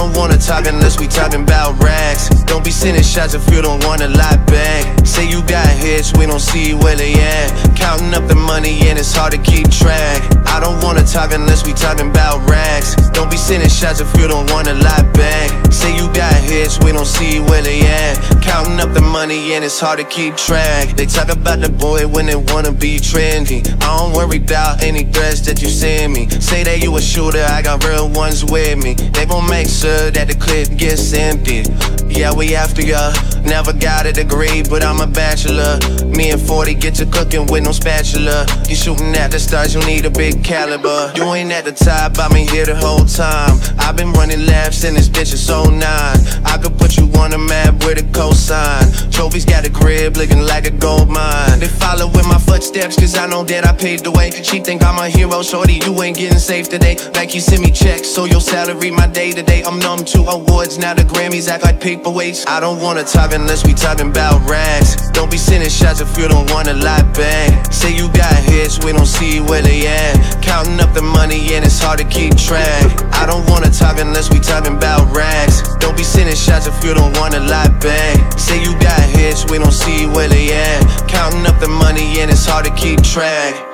Don't 0.00 0.16
wanna 0.16 0.38
talk 0.38 0.66
unless 0.66 0.98
we 0.98 1.06
talking 1.06 1.42
about 1.42 1.78
rags. 1.82 2.30
Don't 2.44 2.64
be 2.64 2.70
sending 2.70 3.02
shots 3.02 3.34
if 3.34 3.46
you 3.52 3.60
don't 3.60 3.84
wanna 3.84 4.08
lie 4.08 4.38
back. 4.46 5.06
Say 5.06 5.28
you 5.28 5.42
got 5.42 5.68
hits, 5.68 6.16
we 6.16 6.24
don't 6.24 6.40
see 6.40 6.72
where 6.72 6.96
they 6.96 7.12
at. 7.12 7.76
Counting 7.76 8.14
up 8.14 8.26
the 8.26 8.34
money 8.34 8.88
and 8.88 8.98
it's 8.98 9.14
hard 9.14 9.32
to 9.32 9.38
keep 9.38 9.70
track. 9.70 10.22
I 10.46 10.58
don't 10.58 10.82
wanna 10.82 11.04
talk 11.04 11.34
unless 11.34 11.66
we 11.66 11.74
talking 11.74 12.08
about 12.08 12.48
rags. 12.48 12.96
Don't 13.10 13.30
be 13.30 13.36
sending 13.36 13.68
shots 13.68 14.00
if 14.00 14.08
you 14.16 14.26
don't 14.26 14.50
wanna 14.50 14.72
lie 14.72 15.02
back. 15.12 15.70
Say 15.70 15.94
you 15.94 16.08
got 16.14 16.32
hits, 16.32 16.80
we 16.80 16.92
don't 16.92 17.04
see 17.04 17.40
where 17.40 17.60
they 17.60 17.80
at. 17.82 18.16
Counting 18.40 18.80
up 18.80 18.94
the 18.94 19.02
money 19.02 19.52
and 19.52 19.62
it's 19.62 19.78
hard 19.78 19.98
to 19.98 20.04
keep 20.04 20.34
track. 20.34 20.96
They 20.96 21.04
talk 21.04 21.28
about 21.28 21.60
the 21.60 21.68
boy 21.68 22.08
when 22.08 22.24
they 22.24 22.36
wanna 22.36 22.72
be 22.72 23.00
trendy. 23.00 23.68
I 23.82 23.98
don't 23.98 24.14
worry 24.14 24.38
about 24.38 24.82
any 24.82 25.04
threats 25.04 25.42
that 25.42 25.60
you 25.60 25.68
send 25.68 26.14
me. 26.14 26.26
Say 26.40 26.64
that 26.64 26.82
you 26.82 26.96
a 26.96 27.02
shooter, 27.02 27.44
I 27.44 27.60
got 27.60 27.84
real 27.84 28.08
ones 28.08 28.46
with 28.46 28.82
me. 28.82 28.94
They 28.94 29.26
gon' 29.26 29.46
make 29.48 29.68
sure 29.68 29.89
that 29.90 30.28
the 30.28 30.34
clip 30.34 30.78
gets 30.78 31.12
empty. 31.12 31.64
Yeah, 32.10 32.34
we 32.34 32.54
after 32.54 32.82
ya. 32.82 33.12
Never 33.44 33.72
got 33.72 34.04
a 34.04 34.12
degree, 34.12 34.62
but 34.62 34.84
I'm 34.84 35.00
a 35.00 35.06
bachelor. 35.06 35.78
Me 36.04 36.30
and 36.30 36.40
40 36.40 36.74
get 36.74 36.94
to 36.96 37.06
cooking 37.06 37.46
with 37.46 37.64
no 37.64 37.72
spatula. 37.72 38.46
You 38.68 38.74
shooting 38.74 39.14
at 39.14 39.30
the 39.30 39.38
stars, 39.38 39.74
you 39.74 39.80
need 39.86 40.04
a 40.04 40.10
big 40.10 40.44
caliber. 40.44 41.12
You 41.16 41.24
ain't 41.32 41.50
at 41.52 41.64
the 41.64 41.72
top, 41.72 42.18
I've 42.18 42.30
been 42.30 42.46
here 42.46 42.66
the 42.66 42.76
whole 42.76 43.04
time. 43.04 43.58
I've 43.78 43.96
been 43.96 44.12
running 44.12 44.44
laps 44.46 44.84
in 44.84 44.94
this 44.94 45.08
bitch, 45.08 45.32
it's 45.32 45.48
09. 45.48 45.80
I 45.80 46.58
could 46.60 46.76
put 46.78 46.96
you 46.96 47.04
on 47.18 47.30
the 47.30 47.38
map 47.38 47.82
with 47.84 47.98
a 47.98 48.06
cosign. 48.12 49.10
Trophies 49.10 49.44
got 49.44 49.66
a 49.66 49.70
crib 49.70 50.16
looking 50.16 50.42
like 50.42 50.66
a 50.66 50.70
gold 50.70 51.08
mine. 51.08 51.60
They 51.60 51.68
follow 51.68 52.10
in 52.10 52.26
my 52.28 52.38
footsteps, 52.38 52.96
cause 52.96 53.16
I 53.16 53.26
know 53.26 53.44
that 53.44 53.66
I 53.66 53.72
paved 53.72 54.04
the 54.04 54.10
way. 54.10 54.30
She 54.30 54.60
think 54.60 54.84
I'm 54.84 54.98
a 54.98 55.08
hero, 55.08 55.42
shorty, 55.42 55.80
you 55.84 56.02
ain't 56.02 56.16
getting 56.16 56.38
safe 56.38 56.68
today. 56.68 56.96
Like 57.14 57.34
you 57.34 57.40
send 57.40 57.62
me 57.62 57.70
checks, 57.70 58.08
so 58.08 58.26
your 58.26 58.40
salary 58.40 58.90
my 58.90 59.06
day 59.06 59.32
to 59.32 59.42
day. 59.42 59.62
I'm 59.62 59.78
numb 59.78 60.04
to 60.04 60.20
awards, 60.24 60.78
now 60.78 60.92
the 60.94 61.02
Grammys 61.02 61.48
act 61.48 61.64
like 61.64 61.80
paperweights. 62.02 62.48
I 62.48 62.60
don't 62.60 62.80
wanna 62.80 63.04
talk 63.04 63.32
unless 63.32 63.66
we 63.66 63.74
talking 63.74 64.08
about 64.08 64.48
rags. 64.48 65.10
Don't 65.10 65.30
be 65.30 65.36
sending 65.36 65.68
shots 65.68 66.00
if 66.00 66.16
you 66.18 66.28
don't 66.28 66.50
wanna 66.50 66.74
lie 66.74 67.02
back. 67.12 67.72
Say 67.72 67.94
you 67.94 68.08
got 68.12 68.34
hits, 68.34 68.78
we 68.84 68.92
don't 68.92 69.06
see 69.06 69.40
where 69.40 69.62
they 69.62 69.86
at. 69.86 70.42
Counting 70.42 70.80
up 70.80 70.92
the 70.94 71.02
money 71.02 71.54
and 71.54 71.64
it's 71.64 71.80
hard 71.80 71.98
to 71.98 72.04
keep 72.04 72.36
track. 72.36 72.84
I 73.14 73.26
don't 73.26 73.48
wanna 73.48 73.70
talk 73.70 73.98
unless 73.98 74.30
we 74.30 74.40
talking 74.40 74.76
about 74.76 75.14
rags. 75.14 75.62
Don't 75.78 75.96
be 75.96 76.04
sending 76.04 76.36
shots 76.36 76.66
if 76.66 76.84
you 76.84 76.94
don't 76.94 77.16
wanna 77.18 77.40
lie 77.40 77.68
back. 77.80 78.38
Say 78.38 78.62
you 78.62 78.72
got 78.80 79.00
hits, 79.00 79.44
we 79.50 79.58
don't 79.58 79.72
see 79.72 80.06
where 80.06 80.28
they 80.28 80.52
at. 80.52 81.08
Counting 81.08 81.46
up 81.46 81.58
the 81.60 81.68
money 81.68 82.20
and 82.20 82.30
it's 82.30 82.46
hard 82.46 82.64
to 82.64 82.72
keep 82.74 83.02
track. 83.02 83.69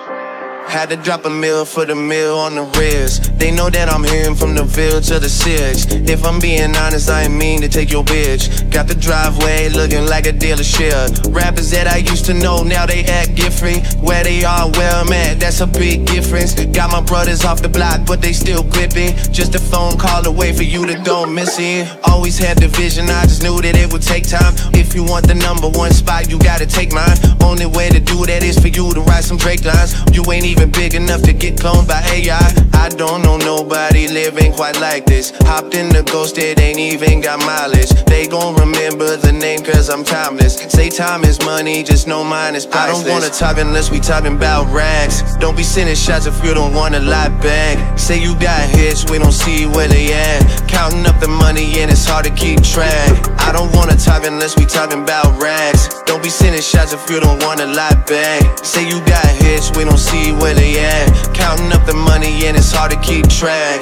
Had 0.76 0.90
to 0.90 0.96
drop 0.96 1.24
a 1.24 1.30
meal 1.30 1.64
for 1.64 1.86
the 1.86 1.94
meal 1.94 2.36
on 2.36 2.54
the 2.54 2.64
wrist. 2.76 3.38
They 3.38 3.50
know 3.50 3.70
that 3.70 3.88
I'm 3.88 4.04
hearing 4.04 4.34
from 4.34 4.54
the 4.54 4.62
Ville 4.62 5.00
to 5.00 5.18
the 5.18 5.28
six. 5.28 5.86
If 5.90 6.22
I'm 6.22 6.38
being 6.38 6.76
honest, 6.76 7.08
I 7.08 7.22
ain't 7.22 7.32
mean 7.32 7.62
to 7.62 7.68
take 7.68 7.90
your 7.90 8.04
bitch. 8.04 8.70
Got 8.70 8.86
the 8.86 8.94
driveway 8.94 9.70
looking 9.70 10.04
like 10.04 10.26
a 10.26 10.32
dealership. 10.32 11.34
Rappers 11.34 11.70
that 11.70 11.86
I 11.86 12.04
used 12.04 12.26
to 12.26 12.34
know, 12.34 12.62
now 12.62 12.84
they 12.84 13.04
act 13.04 13.36
different. 13.36 13.86
Where 14.04 14.22
they 14.22 14.44
are, 14.44 14.68
where 14.72 14.92
I'm 14.92 15.10
at, 15.14 15.40
that's 15.40 15.60
a 15.62 15.66
big 15.66 16.04
difference. 16.04 16.52
Got 16.52 16.90
my 16.90 17.00
brothers 17.00 17.42
off 17.42 17.62
the 17.62 17.70
block, 17.70 18.04
but 18.06 18.20
they 18.20 18.34
still 18.34 18.62
gripping. 18.62 19.16
Just 19.32 19.54
a 19.54 19.58
phone 19.58 19.96
call 19.96 20.26
away 20.26 20.52
for 20.52 20.62
you 20.62 20.84
to 20.84 21.00
go 21.00 21.24
missing. 21.24 21.88
Always 22.04 22.36
had 22.36 22.58
the 22.58 22.68
vision, 22.68 23.08
I 23.08 23.22
just 23.22 23.42
knew 23.42 23.62
that 23.62 23.76
it 23.76 23.90
would 23.94 24.02
take 24.02 24.28
time. 24.28 24.52
If 24.74 24.94
you 24.94 25.04
want 25.04 25.26
the 25.26 25.36
number 25.36 25.70
one 25.70 25.92
spot, 25.92 26.30
you 26.30 26.38
gotta 26.38 26.66
take 26.66 26.92
mine. 26.92 27.16
Only 27.40 27.64
way 27.64 27.88
to 27.88 27.98
do 27.98 28.26
that 28.26 28.42
is 28.42 28.58
for 28.58 28.68
you 28.68 28.92
to 28.92 29.00
write 29.00 29.24
some 29.24 29.38
Drake 29.38 29.64
lines. 29.64 29.96
You 30.12 30.22
ain't 30.30 30.44
even 30.44 30.65
big 30.70 30.94
enough 30.94 31.22
to 31.22 31.32
get 31.32 31.56
cloned 31.56 31.88
by 31.88 32.00
AI. 32.12 32.66
I 32.74 32.88
don't 32.90 33.22
know 33.22 33.36
nobody 33.36 34.08
living 34.08 34.52
quite 34.52 34.80
like 34.80 35.06
this. 35.06 35.32
Hopped 35.42 35.74
in 35.74 35.88
the 35.88 36.02
ghost, 36.02 36.38
it 36.38 36.60
ain't 36.60 36.78
even 36.78 37.20
got 37.20 37.40
mileage. 37.40 37.90
They 38.06 38.26
gon' 38.26 38.54
remember 38.54 39.16
the 39.16 39.32
name 39.32 39.64
cause 39.64 39.88
I'm 39.90 40.04
timeless. 40.04 40.54
Say 40.70 40.88
time 40.90 41.24
is 41.24 41.40
money, 41.44 41.82
just 41.82 42.06
know 42.06 42.22
mine 42.22 42.54
is 42.54 42.64
priceless. 42.64 43.00
I 43.00 43.02
don't 43.02 43.12
wanna 43.12 43.30
talk 43.30 43.58
unless 43.58 43.90
we 43.90 43.98
talking 43.98 44.36
about 44.36 44.72
rags. 44.72 45.36
Don't 45.36 45.56
be 45.56 45.62
sending 45.62 45.96
shots 45.96 46.26
if 46.26 46.42
you 46.44 46.54
don't 46.54 46.74
wanna 46.74 47.00
lie 47.00 47.28
back. 47.40 47.98
Say 47.98 48.20
you 48.22 48.34
got 48.38 48.68
hits, 48.68 49.10
we 49.10 49.18
don't 49.18 49.32
see 49.32 49.66
where 49.66 49.88
they 49.88 50.12
at. 50.12 50.68
Counting 50.68 51.06
up 51.06 51.18
the 51.20 51.28
money 51.28 51.80
and 51.80 51.90
it's 51.90 52.06
hard 52.06 52.24
to 52.24 52.30
keep 52.32 52.62
track. 52.62 53.35
I 53.46 53.52
don't 53.52 53.72
wanna 53.76 53.96
talk 53.96 54.26
unless 54.26 54.58
we 54.58 54.66
talking 54.66 55.02
about 55.02 55.40
rags. 55.40 55.88
Don't 56.04 56.22
be 56.22 56.28
sending 56.28 56.60
shots 56.60 56.92
if 56.92 57.08
you 57.08 57.20
don't 57.20 57.40
wanna 57.44 57.66
lie 57.66 57.94
back. 58.06 58.64
Say 58.64 58.88
you 58.88 58.98
got 59.06 59.26
hits, 59.42 59.70
we 59.76 59.84
don't 59.84 59.98
see 59.98 60.32
where 60.32 60.54
they 60.54 60.84
at. 60.84 61.06
Counting 61.32 61.72
up 61.72 61.86
the 61.86 61.94
money 61.94 62.46
and 62.46 62.56
it's 62.56 62.72
hard 62.72 62.90
to 62.90 63.00
keep 63.00 63.28
track. 63.28 63.80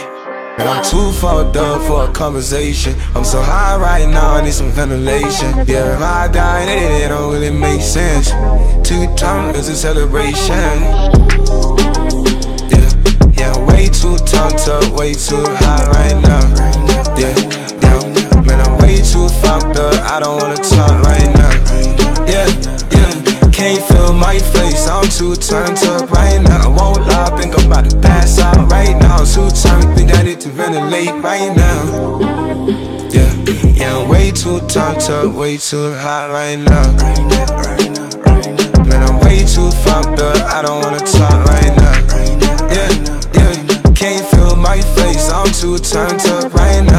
And 0.59 0.69
I'm 0.69 0.85
too 0.85 1.11
far 1.13 1.51
done 1.51 1.81
for 1.89 2.05
a 2.05 2.13
conversation. 2.13 2.95
I'm 3.17 3.25
so 3.25 3.43
high 3.43 3.77
right 3.77 4.09
now, 4.09 4.35
I 4.35 4.45
need 4.45 4.53
some 4.53 4.71
ventilation. 4.71 5.51
Yeah, 5.67 5.97
if 5.97 6.03
I 6.03 6.29
die, 6.29 6.63
it, 6.63 7.05
it 7.07 7.09
don't 7.09 7.33
really 7.33 7.51
make 7.51 7.81
sense. 7.81 8.31
Two 8.87 9.13
time 9.17 9.55
is 9.57 9.69
a 9.69 9.75
celebration. 9.75 10.77
Yeah, 12.71 12.89
yeah, 13.35 13.67
way 13.67 13.89
too 13.89 14.17
turned 14.29 14.61
up, 14.69 14.93
way 14.93 15.15
too 15.15 15.43
high 15.59 15.87
right 15.91 16.23
now. 16.23 16.45
Yeah, 17.19 17.35
yeah, 17.83 18.41
man, 18.47 18.61
I'm 18.61 18.79
way 18.79 18.99
too 18.99 19.24
fucked 19.45 19.77
up. 19.79 19.95
I 20.11 20.21
don't 20.21 20.37
wanna 20.41 20.57
talk 20.57 20.95
right 21.05 21.31
now. 21.41 21.53
Yeah, 22.33 22.49
yeah, 22.97 23.13
can't 23.53 23.83
feel 23.89 24.13
my 24.13 24.39
face. 24.39 24.89
I'm 24.89 25.09
too 25.09 25.37
turned 25.37 25.79
up 25.93 26.11
right 26.11 26.41
now. 26.41 26.69
I 26.69 26.71
won't 26.79 27.07
lie, 27.07 27.31
think 27.39 27.53
I'm 27.59 27.67
about 27.67 27.91
to 27.91 27.97
pass 27.99 28.39
out 28.39 28.71
right 28.71 28.97
now. 29.01 29.19
Too 29.25 29.49
turned, 29.63 29.97
think 29.97 30.15
I 30.15 30.23
need 30.23 30.41
to 30.41 30.49
ventilate 30.49 31.15
right 31.23 31.53
now. 31.57 31.81
Yeah, 33.17 33.33
yeah, 33.79 33.97
I'm 33.99 34.09
way 34.09 34.31
too 34.31 34.61
turned 34.73 35.03
up, 35.17 35.35
way 35.35 35.57
too 35.59 35.93
high 35.95 36.29
right 36.39 36.59
now. 36.59 36.87
Man, 38.89 39.01
I'm 39.09 39.19
way 39.21 39.41
too 39.55 39.71
fucked 39.85 40.21
up. 40.21 40.39
I 40.57 40.63
don't 40.65 40.81
wanna 40.83 41.05
talk 41.19 41.39
right 41.53 41.73
now. 41.83 41.97
Yeah, 42.77 42.93
yeah, 43.37 43.55
can't 44.01 44.25
feel 44.33 44.57
my 44.57 44.81
face. 44.97 45.31
I'm 45.31 45.51
too 45.61 45.79
turned 45.79 46.25
up 46.37 46.53
right 46.55 46.83
now. 46.83 46.94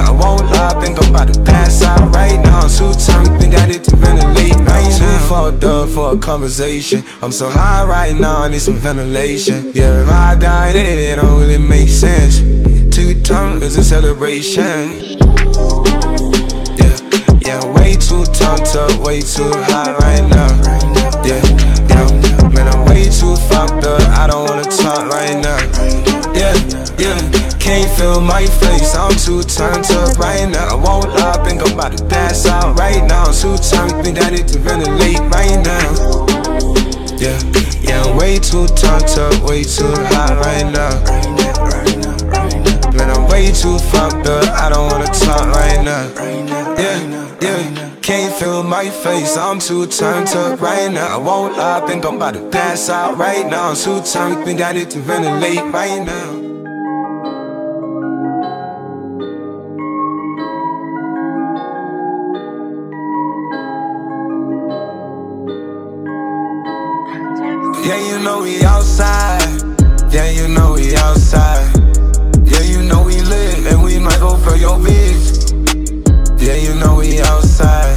I 0.53 0.79
think 0.81 1.01
I'm 1.01 1.09
about 1.09 1.33
to 1.33 1.39
pass 1.41 1.83
out 1.83 2.13
right 2.13 2.39
now. 2.43 2.67
Too 2.67 2.93
turned, 2.93 3.39
think 3.39 3.55
I 3.55 3.67
need 3.67 3.83
to 3.85 3.95
ventilate 3.95 4.55
right 4.55 4.89
now. 4.89 4.97
Too 4.97 5.27
fucked 5.29 5.63
up 5.63 5.89
for 5.89 6.13
a 6.13 6.17
conversation. 6.17 7.03
I'm 7.21 7.31
so 7.31 7.49
high 7.49 7.85
right 7.85 8.15
now, 8.15 8.43
I 8.43 8.49
need 8.49 8.61
some 8.61 8.75
ventilation. 8.75 9.71
Yeah, 9.73 10.03
if 10.03 10.09
I 10.09 10.35
die, 10.35 10.69
it, 10.69 10.75
it 10.75 11.15
don't 11.15 11.39
really 11.39 11.57
make 11.57 11.89
sense. 11.89 12.39
Two 12.93 13.19
turned 13.21 13.63
is 13.63 13.77
a 13.77 13.83
celebration. 13.83 15.17
Yeah, 16.79 16.95
yeah, 17.41 17.61
way 17.73 17.95
too 17.95 18.25
turned 18.35 18.67
up, 18.75 18.91
way 19.05 19.21
too 19.21 19.51
high 19.71 19.93
right 20.03 20.25
now. 20.29 20.51
Yeah, 21.23 21.41
yeah, 21.89 22.49
man, 22.53 22.67
I'm 22.67 22.85
way 22.85 23.05
too 23.05 23.35
fucked 23.49 23.85
up. 23.85 24.01
I 24.19 24.27
don't 24.27 24.47
wanna 24.49 24.63
talk 24.63 25.09
right 25.09 25.24
can't 27.75 27.97
feel 27.99 28.21
my 28.21 28.45
face. 28.45 28.95
I'm 28.95 29.15
too 29.17 29.43
turned 29.43 29.91
up 29.91 30.17
right 30.17 30.47
now. 30.49 30.67
I 30.69 30.75
won't 30.75 31.09
lie, 31.09 31.43
think 31.43 31.61
I'm 31.61 31.73
about 31.73 31.97
to 31.97 32.05
pass 32.05 32.45
out 32.45 32.79
right 32.79 33.03
now. 33.03 33.23
I'm 33.23 33.33
too 33.33 33.57
turned, 33.57 33.91
think 34.03 34.17
I 34.21 34.29
need 34.29 34.47
to 34.47 34.59
ventilate 34.59 35.19
right 35.19 35.59
now. 35.59 35.87
Yeah, 37.19 37.37
yeah, 37.81 38.03
I'm 38.03 38.15
way 38.15 38.39
too 38.39 38.67
turned 38.79 39.11
up, 39.19 39.43
way 39.43 39.63
too 39.63 39.91
hot 40.11 40.39
right 40.45 40.67
now. 40.71 40.93
Man, 42.95 43.09
I'm 43.11 43.27
way 43.27 43.51
too 43.51 43.77
fucked 43.91 44.25
up, 44.27 44.47
I 44.55 44.69
don't 44.69 44.89
wanna 44.91 45.11
talk 45.11 45.45
right 45.59 45.83
now. 45.83 46.05
Yeah, 46.79 46.99
yeah, 47.41 47.95
can't 48.01 48.33
feel 48.35 48.63
my 48.63 48.89
face, 48.89 49.35
I'm 49.35 49.59
too 49.59 49.85
turned 49.87 50.29
up 50.29 50.61
right 50.61 50.89
now. 50.89 51.15
I 51.15 51.17
won't 51.17 51.57
lie, 51.57 51.85
think 51.87 52.05
I'm 52.05 52.15
about 52.15 52.35
to 52.35 52.49
pass 52.49 52.89
out 52.89 53.17
right 53.17 53.45
now. 53.45 53.71
I'm 53.71 53.75
too 53.75 54.01
turned, 54.01 54.45
think 54.45 54.61
I 54.61 54.71
need 54.71 54.89
to 54.91 54.99
ventilate 54.99 55.73
right 55.73 56.05
now. 56.05 56.44
Yeah, 67.85 67.99
you 67.99 68.17
know 68.17 68.41
we 68.41 68.63
outside. 68.63 69.61
Yeah, 70.11 70.31
you 70.31 70.47
know 70.47 70.73
we 70.73 70.95
outside. 70.95 71.69
Yeah, 72.43 72.61
you 72.61 72.81
know 72.81 73.03
we 73.03 73.21
lit, 73.21 73.59
and 73.67 73.83
we 73.83 73.99
might 73.99 74.19
go 74.19 74.37
for 74.37 74.55
your 74.55 74.79
bitch. 74.79 75.53
Yeah, 76.41 76.55
you 76.55 76.73
know 76.79 76.95
we 76.95 77.21
outside. 77.21 77.95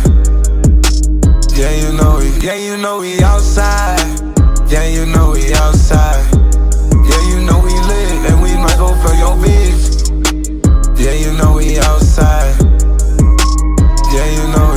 Yeah, 1.57 1.73
you 1.73 1.93
know 1.97 2.19
we. 2.19 2.29
Yeah, 2.47 2.57
you 2.57 2.77
know 2.77 3.01
we 3.01 3.19
outside. 3.23 3.99
Yeah, 4.71 4.87
you 4.89 5.07
know 5.07 5.31
we 5.33 5.55
outside. 5.55 6.23
Yeah, 7.09 7.23
you 7.31 7.41
know 7.47 7.59
we 7.59 7.73
lit, 7.89 8.31
and 8.31 8.43
we 8.43 8.55
might 8.57 8.77
go 8.77 8.93
for 9.01 9.15
your 9.15 9.37
bitch. 9.41 10.05
Yeah, 11.01 11.13
you 11.13 11.33
know 11.39 11.55
we 11.57 11.79
outside. 11.79 12.61
Yeah, 14.13 14.29
you 14.37 14.47
know 14.53 14.69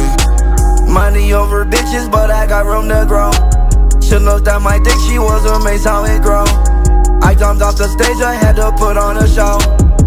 we. 0.87 0.93
Money 0.93 1.33
over 1.33 1.65
bitches, 1.65 2.09
but 2.09 2.31
I 2.31 2.47
got 2.47 2.65
room 2.65 2.87
to 2.87 3.05
grow. 3.05 3.50
She 4.11 4.17
looked 4.17 4.45
at 4.49 4.61
my 4.61 4.77
dick, 4.77 4.99
she 5.07 5.17
was 5.19 5.45
amazed 5.45 5.85
how 5.85 6.03
it 6.03 6.21
grow. 6.21 6.43
I 7.23 7.33
jumped 7.33 7.63
off 7.63 7.77
the 7.77 7.87
stage, 7.87 8.19
I 8.19 8.33
had 8.33 8.57
to 8.57 8.69
put 8.73 8.97
on 8.97 9.15
a 9.15 9.25
show. 9.25 9.57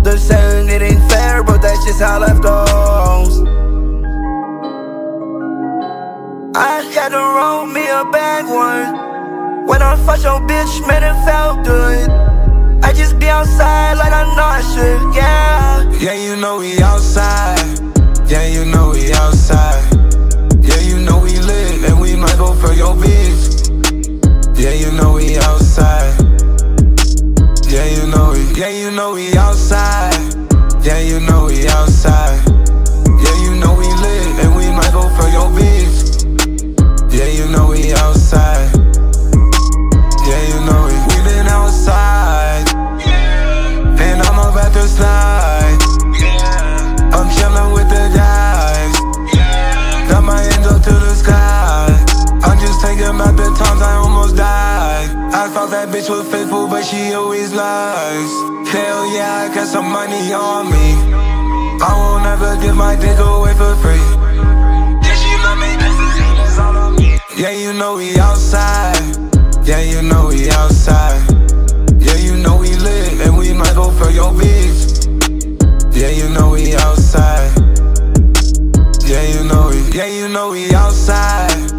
They're 0.02 0.18
saying 0.18 0.68
it 0.68 0.82
ain't 0.82 1.10
fair, 1.10 1.42
but 1.42 1.62
that's 1.62 1.82
just 1.86 2.02
how 2.02 2.20
life 2.20 2.38
goes. 2.42 3.40
I 6.54 6.82
had 6.92 7.12
to 7.16 7.16
roll 7.16 7.64
me 7.64 7.80
a 7.88 8.04
bag 8.12 8.44
one. 8.44 9.66
When 9.66 9.80
I 9.80 9.96
fucked 10.04 10.24
your 10.24 10.40
bitch, 10.40 10.86
man, 10.86 11.02
it 11.02 11.24
felt 11.24 11.64
good. 11.64 12.10
I 12.84 12.92
just 12.92 13.18
be 13.18 13.28
outside 13.28 13.96
like 13.96 14.12
I 14.12 14.24
know 14.36 14.44
I 14.44 14.60
should, 14.68 15.16
yeah. 15.16 15.82
Yeah, 15.98 16.12
you 16.12 16.36
know 16.36 16.58
we 16.58 16.78
outside. 16.82 17.80
Yeah, 18.28 18.46
you 18.48 18.66
know 18.66 18.90
we 18.90 19.14
outside. 19.14 19.82
Yeah, 20.60 20.80
you 20.80 21.00
know 21.00 21.20
we 21.20 21.38
lit, 21.38 21.88
and 21.88 21.98
we 21.98 22.16
might 22.16 22.36
go 22.36 22.52
for 22.52 22.74
your 22.74 22.94
bitch. 22.96 23.53
Yeah, 24.64 24.72
you 24.72 24.92
know 24.92 25.12
we 25.12 25.36
outside. 25.36 26.18
Yeah, 27.68 27.84
you 27.84 28.06
know 28.06 28.32
we. 28.32 28.58
Yeah, 28.58 28.70
you 28.70 28.90
know 28.90 29.12
we 29.12 29.36
outside. 29.36 30.14
Yeah, 30.82 31.00
you 31.00 31.20
know 31.20 31.44
we 31.48 31.68
outside. 31.68 32.53
bitch 56.04 56.10
was 56.10 56.28
faithful, 56.30 56.66
but 56.66 56.84
she 56.84 57.12
always 57.14 57.52
lies. 57.52 58.30
Hell 58.68 59.06
yeah, 59.14 59.48
I 59.48 59.54
got 59.54 59.66
some 59.66 59.90
money 59.90 60.32
on 60.32 60.70
me. 60.70 60.94
I 61.80 61.92
won't 61.96 62.26
ever 62.26 62.60
give 62.60 62.76
my 62.76 62.96
dick 62.96 63.18
away 63.18 63.54
for 63.54 63.74
free. 63.76 64.06
Yeah, 65.02 65.14
she 65.14 65.32
love 65.42 65.58
me, 65.58 65.70
all 66.58 66.76
on 66.76 66.96
me. 66.96 67.18
Yeah, 67.36 67.50
you 67.50 67.72
know 67.72 67.96
we 67.96 68.18
outside. 68.18 69.00
Yeah, 69.66 69.80
you 69.80 70.02
know 70.02 70.28
we 70.28 70.50
outside. 70.50 71.22
Yeah, 71.98 72.16
you 72.16 72.36
know 72.36 72.56
we 72.58 72.74
live, 72.76 73.20
and 73.20 73.38
we 73.38 73.52
might 73.52 73.74
go 73.74 73.90
for 73.90 74.10
your 74.10 74.32
bitch. 74.32 75.06
Yeah, 75.94 76.08
you 76.08 76.28
know 76.30 76.50
we 76.50 76.74
outside. 76.74 77.52
Yeah, 79.06 79.22
you 79.22 79.44
know 79.44 79.70
we, 79.70 79.96
yeah, 79.96 80.06
you 80.06 80.28
know 80.28 80.50
we 80.50 80.74
outside. 80.74 81.70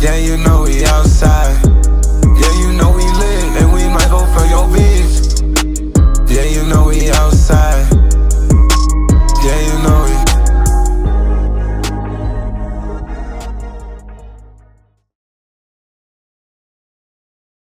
Yeah, 0.00 0.16
you 0.16 0.36
know 0.38 0.62
we 0.62 0.84
outside. 0.84 1.63
your 4.54 4.68
bitch 4.68 4.93